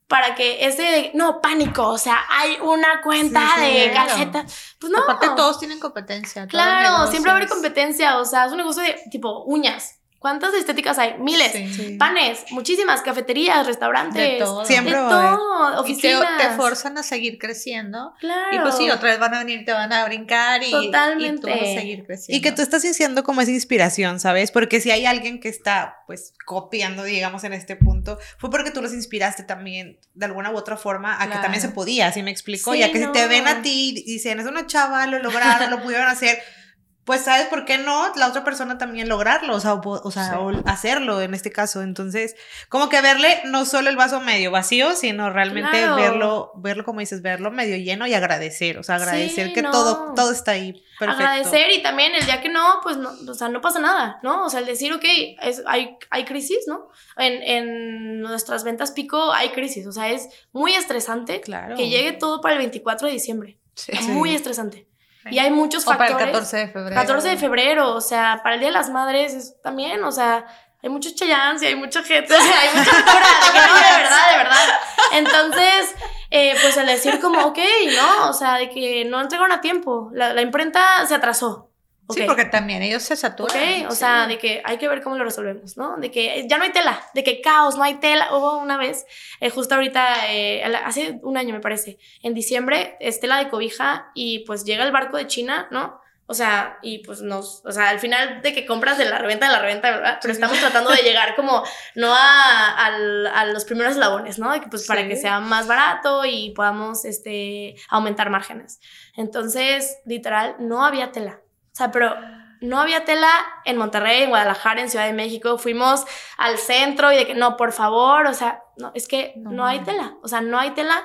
[0.07, 4.45] Para que ese, no, pánico, o sea, hay una cuenta Sí, sí, de claro.
[4.79, 4.99] Pues no.
[4.99, 6.45] Aparte todos tienen competencia.
[6.45, 9.99] Claro, siempre va a haber competencia, o sea, es un negocio de tipo uñas.
[10.23, 11.15] ¿Cuántas estéticas hay?
[11.19, 11.51] Miles.
[11.51, 11.97] Sí.
[11.99, 14.15] Panes, muchísimas, cafeterías, restaurantes.
[14.15, 14.63] De todo.
[14.63, 16.37] Siempre de todo, Y te, oficinas.
[16.41, 18.13] te forzan a seguir creciendo.
[18.21, 18.55] Claro.
[18.55, 20.83] Y pues sí, otra vez van a venir, te van a brincar y, y tú
[20.85, 21.49] Totalmente.
[21.51, 22.37] vas a seguir creciendo.
[22.37, 24.49] Y que tú estás haciendo como esa inspiración, ¿sabes?
[24.51, 28.81] Porque si hay alguien que está, pues, copiando, digamos, en este punto, fue porque tú
[28.81, 31.41] los inspiraste también, de alguna u otra forma, a que Claro.
[31.41, 32.71] también se podía, ¿sí me explico?
[32.71, 33.07] Sí, ya que no.
[33.07, 36.39] si te ven a ti y dicen, es una chava, lo lograron, lo pudieron hacer,
[37.05, 38.13] pues, ¿sabes por qué no?
[38.15, 40.35] La otra persona también lograrlo, o sea, o, sea, Sí.
[40.37, 41.81] o hacerlo en este caso.
[41.81, 42.35] Entonces,
[42.69, 45.95] como que verle no solo el vaso medio vacío, sino realmente Claro.
[45.95, 49.71] verlo, verlo, como dices, verlo medio lleno y agradecer, o sea, agradecer Sí, que no.
[49.71, 50.81] todo, todo está ahí.
[50.99, 51.23] Perfecto.
[51.23, 54.45] Agradecer y también el día que no, pues no, o sea, no pasa nada, ¿no?
[54.45, 55.03] O sea, el decir, ok,
[55.41, 56.87] es, hay, hay crisis, ¿no?
[57.17, 61.75] En, en nuestras ventas pico hay crisis, o sea, es muy estresante Claro.
[61.75, 63.57] que llegue todo para el 24 de diciembre.
[63.75, 63.91] Sí.
[63.93, 64.87] Es muy estresante.
[65.31, 66.27] Y hay muchos O para factores.
[66.27, 66.95] el 14 de febrero.
[67.01, 70.45] 14 de febrero, o sea, para el Día de las Madres es también, o sea,
[70.81, 73.73] hay muchos chayans y hay mucha gente, o sea, hay mucha locura, de que no,
[73.73, 74.69] de verdad, de verdad.
[75.13, 75.95] Entonces,
[76.29, 77.59] eh, pues el decir como, ok,
[77.95, 78.29] ¿no?
[78.29, 81.69] O sea, de que no entregaron a tiempo, la, la imprenta se atrasó.
[82.09, 83.55] Sí, porque también ellos se saturan.
[83.57, 83.97] Ok, o sí.
[83.97, 85.95] sea, de que hay que ver cómo lo resolvemos, ¿no?
[85.97, 88.35] De que ya no hay tela, de que caos, no hay tela.
[88.35, 89.05] Hubo una vez,
[89.39, 94.11] eh, justo ahorita, eh, hace un año me parece, en diciembre, es tela de cobija
[94.13, 96.01] y pues llega el barco de China, ¿no?
[96.25, 99.45] O sea, y pues nos, o sea, al final de que compras de la reventa
[99.45, 100.19] de la reventa, ¿verdad?
[100.21, 101.63] Pero estamos tratando de llegar como,
[101.95, 104.51] no a, al- a los primeros eslabones, ¿no?
[104.53, 108.79] De que, pues para que sea más barato y podamos, este, aumentar márgenes.
[109.17, 111.39] Entonces, literal, no había tela.
[111.73, 112.15] O sea, pero
[112.61, 113.29] no había tela
[113.65, 115.57] en Monterrey, en Guadalajara, en Ciudad de México.
[115.57, 116.05] Fuimos
[116.37, 119.65] al centro y de que, no, por favor, o sea, no, es que no, No.
[119.65, 120.13] hay tela.
[120.21, 121.03] O sea, no hay tela.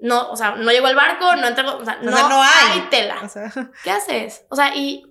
[0.00, 2.80] No, o sea, no llegó el barco, no entregó, o sea, no, sea, no hay.
[2.90, 3.20] tela.
[3.22, 3.50] O sea,
[3.84, 4.44] ¿Qué haces?
[4.50, 5.04] O sea, y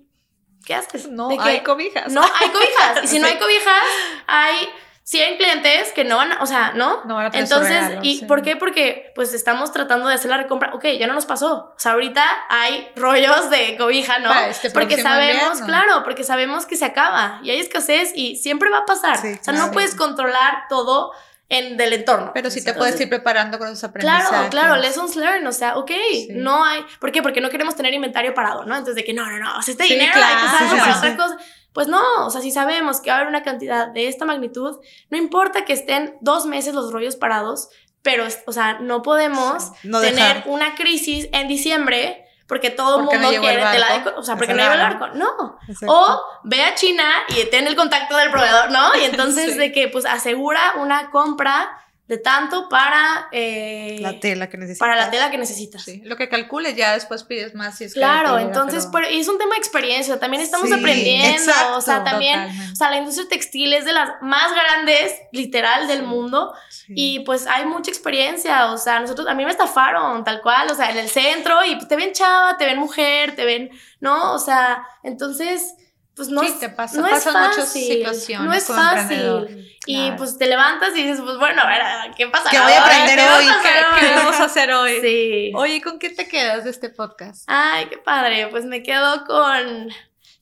[0.64, 1.08] ¿qué haces?
[1.08, 2.12] No hay cobijas.
[2.12, 3.04] No hay cobijas.
[3.04, 3.82] Y si no hay cobijas,
[4.26, 4.68] hay
[5.04, 7.02] 100 clientes que no van, a- o sea, ¿no?
[7.04, 8.24] No van a tener su Entonces, regalo, ¿y sí.
[8.26, 8.54] por qué?
[8.56, 10.72] Porque pues estamos tratando de hacer la recompra.
[10.74, 11.72] Ok, ya no nos pasó.
[11.76, 14.28] O sea, ahorita hay rollos de cobija, ¿no?
[14.28, 15.66] Para este porque sabemos, invierno.
[15.66, 19.18] claro, porque sabemos que se acaba y hay escasez y siempre va a pasar.
[19.18, 19.72] Sí, o sea, no claro.
[19.72, 21.12] puedes controlar todo
[21.48, 22.30] en, del entorno.
[22.32, 24.28] Pero sí te Entonces, puedes ir preparando con esos aprendizajes.
[24.28, 26.28] Claro, claro, lessons learned, o sea, ok, Sí.
[26.30, 27.20] no hay, ¿por qué?
[27.22, 28.72] Porque no queremos tener inventario parado, ¿no?
[28.74, 30.70] Entonces de que no, no, no, o sea, este Sí, dinero claro, hay que usarlo
[30.70, 31.16] sí, para sí, otra sí.
[31.16, 31.36] cosa.
[31.72, 34.78] Pues no, o sea, si sabemos que va a haber una cantidad de esta magnitud,
[35.10, 37.70] no importa que estén dos meses los rollos parados,
[38.02, 43.16] pero, o sea, no podemos no tener una crisis en diciembre porque todo el Porque
[43.18, 45.58] no mundo llegó el quiere tela de, o sea, porque no llegó el barco, no.
[45.66, 45.86] Exacto.
[45.94, 48.94] O ve a China y ten el contacto del proveedor, ¿no?
[48.98, 49.58] Y entonces Sí.
[49.58, 54.80] de que pues asegura una compra de tanto para eh, la tela que necesitas.
[54.80, 55.82] para la tela que necesitas.
[55.84, 59.10] Sí, Lo que calcules ya después pides más si es que Claro, entonces pero- pero-
[59.16, 62.72] y es un tema de experiencia, también estamos Sí, aprendiendo, exacto, o sea, también, Totalmente.
[62.72, 66.92] o sea, la industria textil es de las más grandes, literal, del mundo, Sí.
[66.96, 70.74] y pues hay mucha experiencia, o sea, nosotros, a mí me estafaron, tal cual, o
[70.74, 74.34] sea, en el centro, y te ven chava, te ven mujer, te ven, ¿no?
[74.34, 75.74] O sea, entonces,
[76.14, 78.78] pues no, Sí, es- te pasa- no es pasan muchas fácil, situaciones no es como
[78.82, 79.68] fácil.
[79.86, 80.16] Y Claro.
[80.16, 81.80] pues te levantas y dices, pues bueno, a ver,
[82.16, 82.50] ¿qué pasa?
[82.50, 83.44] ¿Qué voy a aprender hoy?
[83.62, 85.00] ¿Qué, qué vamos a hacer hoy?
[85.00, 85.52] Sí.
[85.56, 87.44] Oye, ¿con qué te quedas de este podcast?
[87.48, 88.46] Ay, qué padre.
[88.48, 89.88] Pues me quedo con,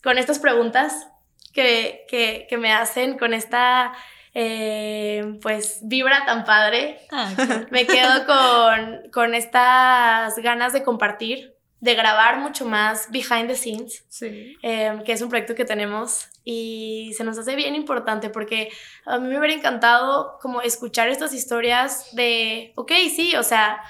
[0.02, 1.06] con estas preguntas
[1.54, 3.92] que, que, que me hacen, con esta,
[4.34, 7.00] eh, pues, vibra tan padre.
[7.10, 7.30] Ah,
[7.70, 14.04] Me quedo con, con estas ganas de compartir, de grabar mucho más behind the scenes,
[14.08, 14.56] sí.
[14.62, 18.70] eh, que es un proyecto que tenemos y se nos hace bien importante porque
[19.06, 23.82] a mí me hubiera encantado como escuchar estas historias de, ok, sí, o sea,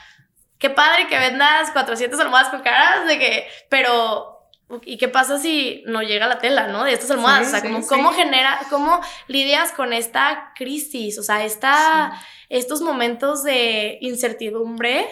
[0.59, 4.37] qué padre que vendas 400 almohadas con caras, de que, pero...
[4.85, 6.85] ¿Y qué pasa si no llega la tela, no?
[6.85, 7.41] De estas almohadas.
[7.41, 7.89] Sí, o sea, sí, como, sí.
[7.89, 11.19] ¿cómo genera, cómo lidias con esta crisis?
[11.19, 12.13] O sea, esta,
[12.49, 15.09] estos momentos de incertidumbre.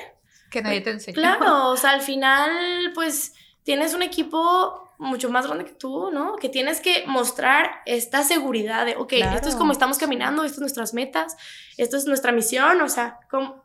[0.50, 1.14] Que nadie te enseñó.
[1.14, 6.36] Claro, o sea, al final, pues, tienes un equipo mucho más grande que tú, ¿no?
[6.36, 10.60] Que tienes que mostrar esta seguridad de, ok, esto es como estamos caminando, esto es
[10.60, 11.36] nuestras metas,
[11.76, 13.64] esto es nuestra misión, o sea, ¿cómo,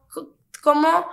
[0.62, 1.08] cómo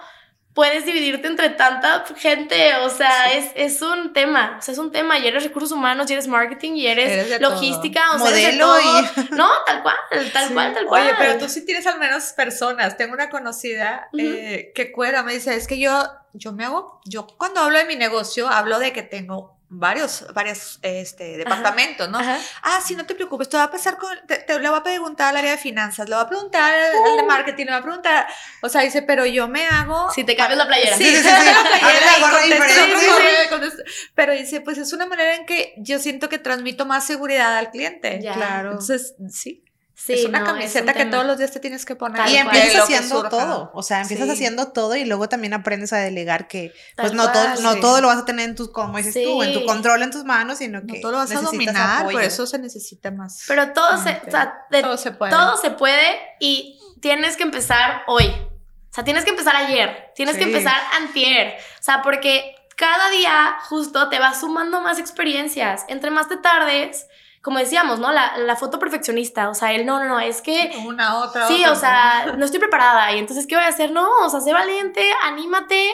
[0.54, 2.74] puedes dividirte entre tanta gente?
[2.76, 6.10] O sea, es, es un tema, o sea, es un tema, y eres recursos humanos,
[6.10, 7.50] y eres marketing, y eres, Eres de todo.
[7.50, 9.24] logística, o sea, eres de Modelo todo.
[9.24, 9.96] y- No, tal cual,
[10.32, 10.54] tal Sí.
[10.54, 11.02] cual, tal cual.
[11.06, 12.96] Oye, pero tú sí tienes al menos personas.
[12.96, 17.26] Tengo una conocida eh, que cuera, me dice, es que yo, yo me hago, yo
[17.26, 22.18] cuando hablo de mi negocio, hablo de que tengo varios, varios este, departamentos, ¿no?
[22.18, 22.38] Ajá.
[22.62, 24.82] Ah, sí, no te preocupes, te va a pasar con, te, te- le voy a
[24.82, 27.78] preguntar al área de finanzas, le voy a preguntar al, al de marketing, le voy
[27.80, 28.26] a preguntar,
[28.62, 30.10] o sea, dice, pero yo me hago...
[30.12, 30.96] Si te cambias la playera.
[30.96, 32.60] Sí, Sí, sí, la playera
[34.14, 37.70] Pero dice, pues es una manera en que yo siento que transmito más seguridad al
[37.70, 38.18] cliente.
[38.20, 38.34] Ya.
[38.34, 38.70] Claro.
[38.72, 39.64] Entonces, sí,
[40.02, 42.16] Sí, es una no, camiseta un que todos los días te tienes que poner.
[42.22, 44.32] Tal Y empiezas haciendo todo, o sea, empiezas Sí.
[44.32, 47.80] haciendo todo y luego también aprendes a delegar que pues no todo, no sí.
[47.80, 49.66] todo lo vas a tener en tus, como dices tú, en tu Sí.
[49.66, 52.16] control en tus manos, sino que No todo lo vas a dominar, apoyo.
[52.16, 53.44] por eso se necesita más.
[53.46, 55.32] Pero todo se, o sea, de- todo se puede.
[55.32, 58.26] todo se puede y tienes que empezar hoy.
[58.26, 60.50] O sea, tienes que empezar ayer, tienes que Sí.
[60.50, 61.54] empezar antier.
[61.78, 65.84] O sea, porque cada día justo te vas sumando más experiencias.
[65.88, 67.06] Entre más te tardes,
[67.42, 68.12] como decíamos, ¿no?
[68.12, 69.48] La, la foto perfeccionista.
[69.48, 72.44] O sea, el no, no, no, es que Una, otra, Sí, otra, o sea, no
[72.44, 73.12] estoy preparada.
[73.12, 73.92] Y entonces, ¿qué voy a hacer?
[73.92, 75.90] No, o sea, sé valiente, anímate,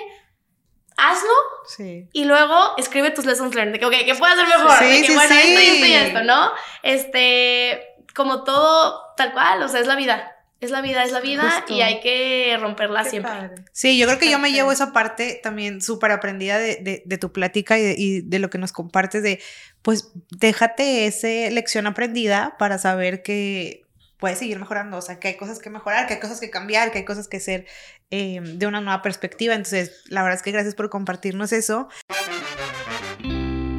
[0.96, 1.30] hazlo
[1.68, 2.08] Sí.
[2.12, 3.74] y luego escribe tus lessons learned.
[3.74, 4.72] De que, ok, ¿qué puedo hacer mejor?
[4.78, 6.52] Sí, de que, sí, bueno, esto y esto y esto, ¿no?
[6.82, 7.80] Este,
[8.14, 10.35] como todo tal cual, o sea, es la vida.
[10.60, 11.74] Es la vida, es la vida Justo.
[11.74, 13.30] y hay que romperla Qué siempre.
[13.30, 13.54] padre.
[13.72, 17.18] Sí, yo creo que yo me llevo esa parte también súper aprendida de, de- de
[17.18, 19.38] tu plática y de, y de lo que nos compartes de,
[19.82, 23.82] pues, déjate esa lección aprendida para saber que
[24.18, 26.90] puedes seguir mejorando, o sea, que hay cosas que mejorar, que hay cosas que cambiar,
[26.90, 27.66] que hay cosas que ser
[28.10, 29.54] eh, de una nueva perspectiva.
[29.54, 31.88] Entonces, la verdad es que gracias por compartirnos eso.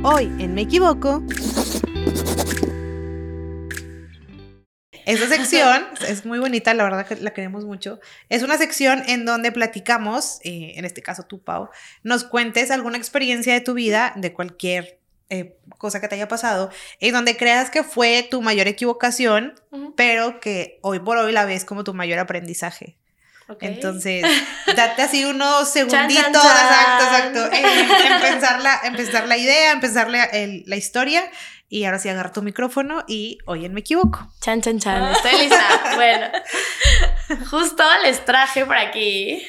[0.04, 1.24] Hoy, en Me Equivoco,
[5.08, 8.00] esta sección es muy bonita, la verdad que la queremos mucho.
[8.30, 11.70] Es una sección en donde platicamos, eh, en este caso tú, Pau,
[12.04, 15.00] nos cuentes alguna experiencia de tu vida, de cualquier
[15.30, 19.56] eh, cosa que te haya pasado, en donde creas que fue tu mayor equivocación,
[19.98, 22.98] pero que hoy por hoy la ves como tu mayor aprendizaje.
[23.68, 24.26] Entonces,
[24.76, 27.54] date así unos segunditos, Chan, chan, exacto, chan.
[27.54, 31.24] exacto, en, en pensar, la, en pensar la idea, en pensar la, el- la historia,
[31.70, 34.32] y ahora sí agarra tu micrófono y hoy en Me Equivoco.
[34.42, 35.12] Chan, chan, chan.
[35.12, 35.82] Estoy lista.
[35.96, 36.28] bueno,
[37.50, 39.46] justo les traje por aquí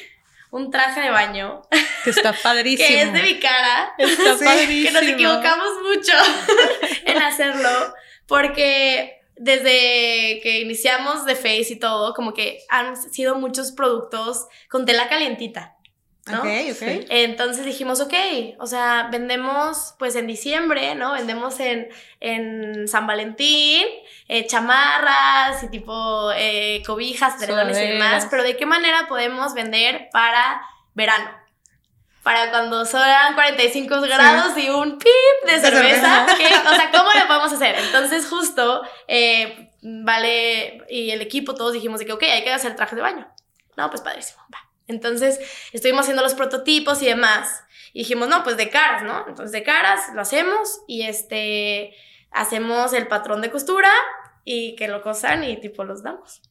[0.51, 1.61] un traje de baño
[2.03, 2.87] Que está padrísimo.
[2.87, 3.93] que es de mi cara.
[3.97, 4.83] Está Sí, padrísimo.
[4.85, 6.13] que nos equivocamos mucho
[7.05, 7.93] en hacerlo,
[8.27, 14.85] porque desde que iniciamos de Face y todo, como que han sido muchos productos con
[14.85, 15.75] tela calientita.
[16.29, 16.39] ¿No?
[16.39, 17.05] Ok, ok.
[17.09, 18.13] Entonces dijimos, ok,
[18.59, 21.13] o sea, vendemos pues en diciembre, ¿no?
[21.13, 23.85] Vendemos en, en San Valentín,
[24.27, 30.09] eh, chamarras y tipo eh, cobijas, edredones y demás, pero ¿de qué manera podemos vender
[30.11, 30.61] para
[30.93, 31.29] verano?
[32.23, 33.01] Para cuando son
[33.33, 35.09] 45 grados y un pip
[35.45, 36.27] de cerveza.
[36.27, 36.37] cerveza.
[36.37, 36.69] ¿qué?
[36.69, 37.75] O sea, ¿cómo lo podemos hacer?
[37.75, 42.75] Entonces, justo, eh, Vale y el equipo, todos dijimos de que, ok, hay que hacer
[42.75, 43.27] trajes de baño.
[43.77, 44.68] No, pues padrísimo, va.
[44.89, 45.39] Entonces,
[45.71, 47.63] estuvimos haciendo los prototipos y demás.
[47.93, 49.25] Y dijimos, no, pues de caras, ¿no?
[49.27, 51.95] Entonces, de caras lo hacemos y este,
[52.31, 53.91] hacemos el patrón de costura
[54.43, 56.41] y que lo cosan y tipo los damos.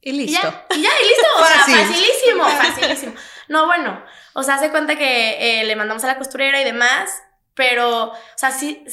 [0.00, 0.42] Y Y listo.
[0.42, 1.26] ya, y ya, y listo.
[1.40, 3.14] O sea, facilísimo, facilísimo.
[3.48, 4.02] No, bueno,
[4.34, 7.22] o sea, hace cuenta que eh, le mandamos a la costurera y demás,
[7.54, 8.84] pero, o sea, sí,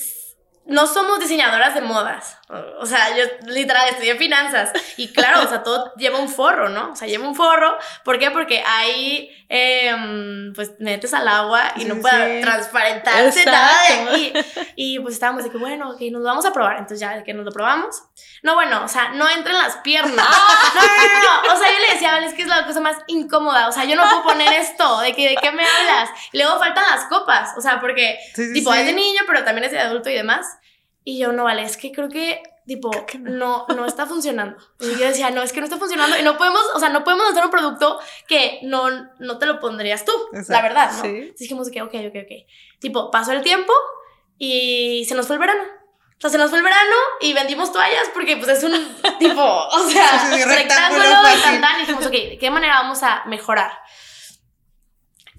[0.66, 2.38] no somos diseñadoras de modas.
[2.80, 6.92] O- sea, yo literal estudié finanzas y claro, o sea, todo lleva un forro, ¿no?
[6.92, 7.78] O sea, lleva un forro.
[8.04, 8.30] ¿Por qué?
[8.32, 12.42] Porque ahí, em, pues, metes al agua y Sí, no puede sí.
[12.46, 14.12] transparentarse nada de Exacto.
[14.14, 14.74] ahí.
[14.76, 16.74] Y pues estábamos de que, bueno, ok, nos lo vamos a probar.
[16.74, 18.04] Entonces ya que nos lo probamos.
[18.44, 20.26] No, bueno, o sea, no entran las piernas.
[20.74, 21.54] No, no, no, no.
[21.54, 23.68] O sea, yo le decía, vale, es que es la cosa más incómoda.
[23.68, 25.00] O sea, yo no puedo poner esto.
[25.02, 26.10] ¿De, que, ¿De qué me hablas?
[26.32, 27.52] Y luego faltan las copas.
[27.58, 30.46] O sea, porque, Sí, tipo, es de niño, pero también es de adulto y demás.
[31.04, 33.66] Y yo, no, vale, es que creo que, tipo, que no.
[33.70, 34.58] no, está funcionando.
[34.80, 36.18] Y yo decía, no, es que no está funcionando.
[36.18, 38.90] Y no podemos, o sea, no podemos hacer un producto que no,
[39.20, 40.12] no te lo pondrías tú.
[40.50, 41.02] La verdad, ¿no?
[41.02, 41.08] sí.
[41.08, 42.48] Entonces dijimos que, ok, ok, ok.
[42.80, 43.74] Tipo, pasó el tiempo
[44.38, 45.64] y se nos fue el verano.
[46.18, 48.74] O sea, se nos fue el verano y vendimos toallas porque pues es un
[49.20, 52.38] tipo, o sea, Sí, sí, sí, rectángulo, rectángulo y tan, tan, y dijimos, ok, ¿de
[52.40, 53.72] qué manera vamos a mejorar?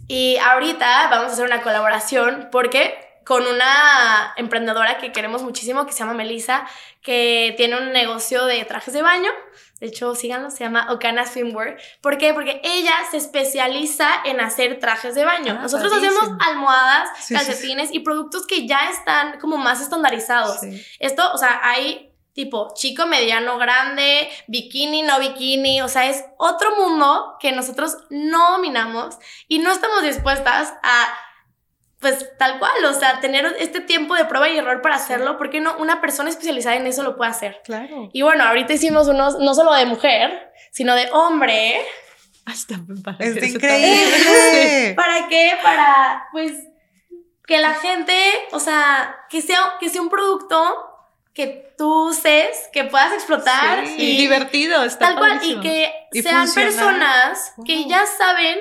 [0.09, 5.93] Y ahorita vamos a hacer una colaboración porque con una emprendedora que queremos muchísimo que
[5.93, 6.67] se llama Melissa,
[7.03, 9.31] que tiene un negocio de trajes de baño.
[9.81, 11.77] De hecho, síganlo, se llama Okana Swimwear.
[12.01, 12.33] ¿Por qué?
[12.35, 15.57] Porque ella se especializa en hacer trajes de baño.
[15.59, 16.21] Ah, Nosotros padrísimo.
[16.21, 20.61] hacemos almohadas, Sí, sí, calcetines y productos que ya están como más estandarizados.
[20.61, 20.85] Sí.
[21.01, 26.77] Esto, o sea, hay tipo chico, mediano, grande, bikini, no bikini, o sea, es otro
[26.77, 29.17] mundo que nosotros no dominamos
[29.49, 31.15] y no estamos dispuestas a,
[32.03, 35.61] pues tal cual, o sea, tener este tiempo de prueba y error para hacerlo, porque
[35.61, 37.61] no una persona especializada en eso lo puede hacer.
[37.65, 38.11] Claro.
[38.13, 41.81] Y bueno, ahorita hicimos unos, no solo de mujer, sino de hombre.
[42.45, 43.35] Hasta me parece.
[43.35, 44.95] Está eso increíble.
[44.97, 45.53] ¿Para qué?
[45.63, 46.53] Para, pues,
[47.47, 48.15] que la gente,
[48.51, 50.59] o sea, que sea, que sea un producto
[51.35, 56.23] que tú uses, que puedas explotar Sí, y divertido, está tal cual, y que Y
[56.23, 58.59] sean personas que ya saben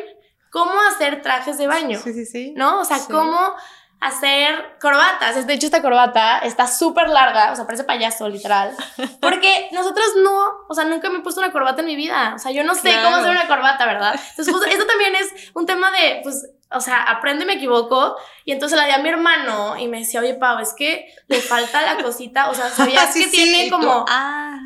[0.52, 2.54] cómo hacer trajes de baño, Sí, sí, sí.
[2.56, 2.82] ¿no?
[2.82, 3.12] O sea, Sí.
[3.12, 3.56] cómo
[4.00, 5.46] hacer corbatas.
[5.46, 8.76] De hecho, esta corbata está súper larga, o sea, parece payaso, literal.
[9.22, 12.34] Porque nosotros no, o sea, nunca me he puesto una corbata en mi vida.
[12.36, 13.04] O sea, yo no sé Claro.
[13.06, 14.16] cómo hacer una corbata, ¿verdad?
[14.32, 18.18] Entonces, justo esto también es un tema de, pues, o sea, aprende, me equivoco.
[18.46, 21.42] Y entonces la di a mi hermano y me decía, oye, Pau, es que le
[21.42, 24.06] falta la cosita, o sea, ¿sabías Sí, que sí, tiene como...
[24.08, 24.58] Ah,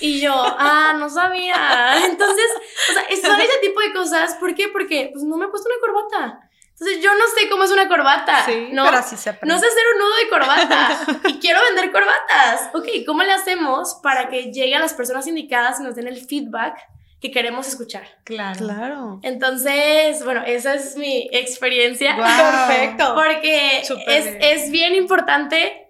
[0.00, 1.96] Y yo, ah, no sabía.
[2.04, 2.46] Entonces,
[2.90, 4.34] o sea, son ese tipo de cosas.
[4.34, 4.68] ¿Por qué?
[4.68, 6.50] Porque pues no me he puesto una corbata.
[6.72, 8.44] Entonces, yo no sé cómo es una corbata.
[8.44, 8.84] sí, ¿no?
[8.84, 9.54] pero así se aprende.
[9.54, 12.70] No sé hacer un nudo de corbata y quiero vender corbatas.
[12.74, 16.24] Ok, ¿cómo le hacemos para que llegue a las personas indicadas y nos den el
[16.26, 16.76] feedback
[17.24, 18.06] que queremos escuchar?
[18.24, 18.58] Claro.
[18.58, 19.20] Claro.
[19.22, 22.14] Entonces, bueno, esa es mi experiencia.
[22.16, 23.14] Perfecto.
[23.14, 24.38] Porque es, bien.
[24.42, 25.88] es bien importante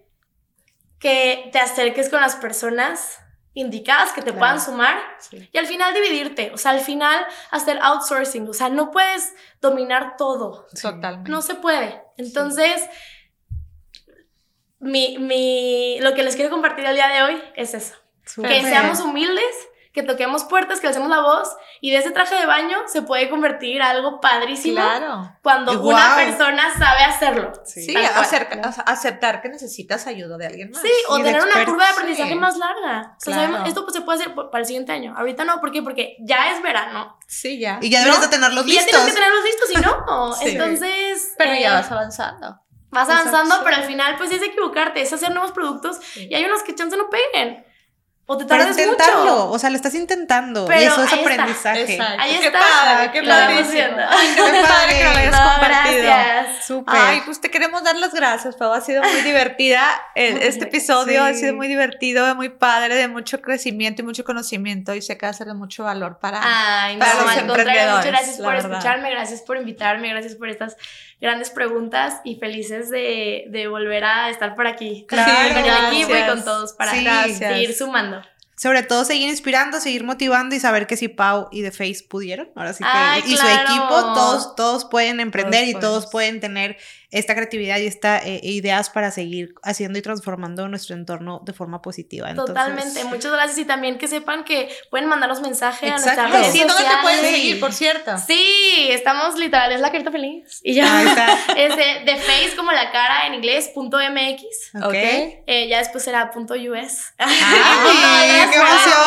[1.01, 3.19] que te acerques con las personas
[3.53, 4.39] indicadas que te Claro.
[4.39, 5.49] puedan sumar Sí.
[5.53, 10.17] y al final dividirte, o sea, al final hacer outsourcing, o sea, no puedes dominar
[10.17, 11.31] todo, Totalmente.
[11.31, 12.01] no se puede.
[12.17, 12.81] Entonces,
[14.79, 17.95] mi, mi, lo que les quiero compartir el día de hoy es eso,
[18.41, 19.55] que seamos humildes,
[19.95, 21.49] que toquemos puertas, que hacemos la voz
[21.81, 25.31] y de ese traje de baño se puede convertir algo padrísimo Claro.
[25.41, 27.53] cuando una persona sabe hacerlo.
[27.65, 27.85] Sí.
[27.85, 30.83] Sí, acerca- aceptar que necesitas ayuda de alguien más.
[30.83, 32.39] Sí, o tener una curva de aprendizaje Sí.
[32.39, 33.15] más larga.
[33.17, 33.41] O sea, Claro.
[33.53, 35.15] sabemos- esto pues, se puede hacer para el siguiente año.
[35.17, 35.81] Ahorita no, ¿por qué?
[35.81, 37.17] Porque ya es verano.
[37.29, 37.79] Sí, ya.
[37.81, 38.27] Y ya deberías ¿No?
[38.27, 38.91] de tenerlos Y ya listos.
[38.91, 40.33] tienes que tenerlos listos, si no.
[40.41, 40.49] Sí.
[40.49, 41.35] Entonces.
[41.39, 42.61] Pero eh, ya vas avanzando.
[42.91, 46.63] vas avanzando, pero al final, pues es equivocarte, es hacer nuevos productos y hay unos
[46.65, 47.65] que chance no peguen.
[48.27, 49.51] O te Pero tardas intentarlo, mucho.
[49.51, 50.65] o sea, lo estás intentando.
[50.65, 51.33] y Pero eso es ahí está.
[51.33, 51.93] aprendizaje.
[51.95, 52.23] Exacto.
[52.23, 52.59] Ahí qué está.
[52.59, 53.19] padre, qué.
[53.19, 53.25] Ay,
[54.35, 56.03] qué padre que lo hayas No, compartido.
[56.05, 56.65] gracias.
[56.65, 56.95] Súper.
[56.97, 58.73] Ay, pues te queremos dar las gracias, Pau.
[58.73, 59.85] Ha sido muy divertida.
[60.15, 65.03] Este episodio ha sido muy divertido, muy padre, de mucho crecimiento y mucho conocimiento y
[65.03, 66.41] sé que va a ser de mucho valor para...
[66.43, 68.71] Ay, no, para los al contrario, muchas emprendedores, gracias por verdad.
[68.73, 70.77] escucharme, gracias por invitarme, gracias por estas
[71.21, 76.17] grandes preguntas y felices de, de volver a estar por aquí Claro, con el equipo
[76.17, 77.35] y con todos para Sí.
[77.35, 78.14] Seguir sumando.
[78.57, 82.49] Sobre todo seguir inspirando, seguir motivando y saber que si Pau y The Face pudieron,
[82.55, 86.41] ahora sí que Ay, y su equipo, todos, todos pueden emprender Todos y todos pueden
[86.41, 86.77] tener
[87.15, 91.81] esta creatividad y esta eh, ideas para seguir haciendo y transformando nuestro entorno de forma
[91.81, 92.29] positiva.
[92.29, 96.53] Entonces, Totalmente, muchas gracias y también que sepan que pueden mandarnos mensaje a nuestras redes
[96.53, 97.31] Sí, ¿dónde te pueden sociales.
[97.31, 98.19] seguir, por cierto?
[98.19, 100.61] Sí, estamos literal, es la carita feliz.
[100.65, 100.99] Y ya.
[100.99, 101.39] Ahí está.
[101.57, 104.75] Es de, de face como la cara en inglés, punto MX.
[104.85, 104.95] Ok.
[104.95, 107.15] Eh, ya después será punto US.
[107.19, 109.04] ¡Ay, qué emoción!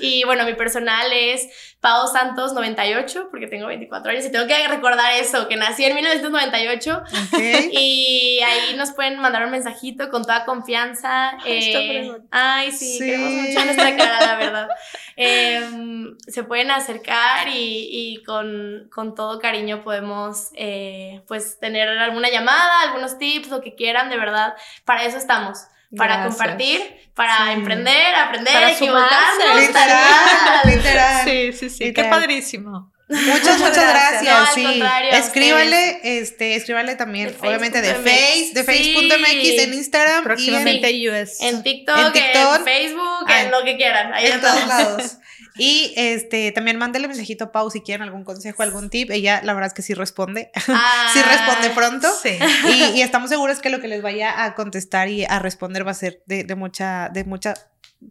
[0.00, 1.48] Y bueno, mi personal es
[1.80, 5.94] Pau Santos 98, porque tengo 24 años y tengo que recordar eso, que nací en
[5.94, 7.02] 1998.
[7.32, 7.40] Ok.
[7.72, 11.30] Y ahí nos pueden mandar un mensajito con toda confianza.
[11.42, 13.04] Ay, Eh, ay, sí, Sí.
[13.04, 14.68] queremos mucho nuestra cara, la verdad.
[15.16, 22.30] Em, se pueden acercar y, y con, con todo cariño podemos eh, pues tener alguna
[22.30, 24.54] llamada, algunos tips, lo que quieran, de verdad.
[24.84, 25.58] Para eso estamos.
[25.96, 26.36] Para Gracias.
[26.36, 27.52] compartir, para Sí.
[27.52, 29.56] emprender, aprender, Para equivocarnos.
[29.60, 31.24] Literal, literal.
[31.24, 31.92] Sí, sí, sí.
[31.92, 32.92] Qué padrísimo.
[33.08, 34.22] Muchas, muchas gracias.
[34.24, 34.80] No, sí.
[34.82, 38.08] a Escríbale, este, escríbale también, De obviamente, de face.mx.
[38.08, 38.94] Face, de Sí.
[38.94, 41.40] Face.mx en Instagram Próximamente y US.
[41.40, 42.64] En TikTok, En en.
[42.64, 44.14] Facebook, en lo que quieran.
[44.14, 45.16] Ahí en, en todos lados.
[45.56, 49.10] Y este, también mándale mensajito a Pau si quieren algún consejo, algún tip.
[49.10, 50.50] Ella, la verdad es que sí responde.
[50.68, 52.08] Ah, sí responde pronto.
[52.22, 52.38] Sí.
[52.68, 55.90] Y, y estamos seguros que lo que les vaya a contestar y a responder va
[55.90, 57.54] a ser de, de mucha, de mucha,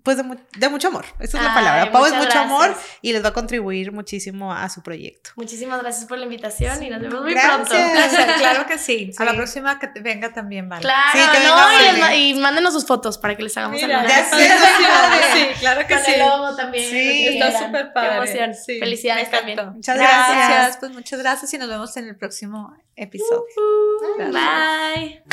[0.04, 1.06] pues de, mu- de mucho amor.
[1.20, 1.92] Esa es la palabra.
[1.92, 5.32] Pau es mucho amor y les va a contribuir muchísimo a su proyecto.
[5.36, 7.70] Muchísimas gracias por la invitación y nos vemos muy Gracias.
[7.70, 7.74] pronto.
[7.94, 9.12] Gracias, claro que sí.
[9.18, 10.82] A la próxima que venga también, vale.
[10.84, 11.92] Claro, Sí, que venga no, y, Vale.
[11.92, 14.26] les ma- y mándenos sus fotos para que les hagamos Mira, ya
[15.34, 16.12] sí, claro que Con sí.
[16.14, 16.90] el logo también.
[16.90, 18.10] Sí, está súper padre.
[18.10, 18.54] Qué emoción.
[18.56, 19.60] Sí, Felicidades también.
[19.74, 20.48] Muchas Gracias.
[20.48, 20.78] gracias.
[20.78, 23.44] Pues muchas gracias y nos vemos en el próximo episodio.
[23.58, 24.32] Uh.
[24.32, 25.24] Bye.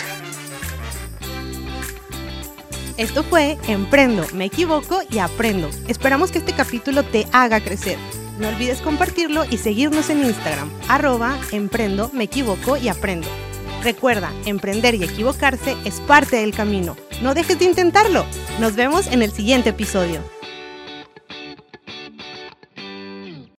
[2.97, 5.69] Esto fue Emprendo, me equivoco y aprendo.
[5.87, 7.99] Esperamos que este capítulo te haga crecer.
[8.39, 13.29] No olvides compartirlo y seguirnos en Instagram, arroba emprendo, me equivoco y aprendo.
[13.83, 16.97] Recuerda, emprender y equivocarse es parte del camino.
[17.23, 18.25] No dejes de intentarlo.
[18.61, 20.21] Nos vemos en el siguiente episodio.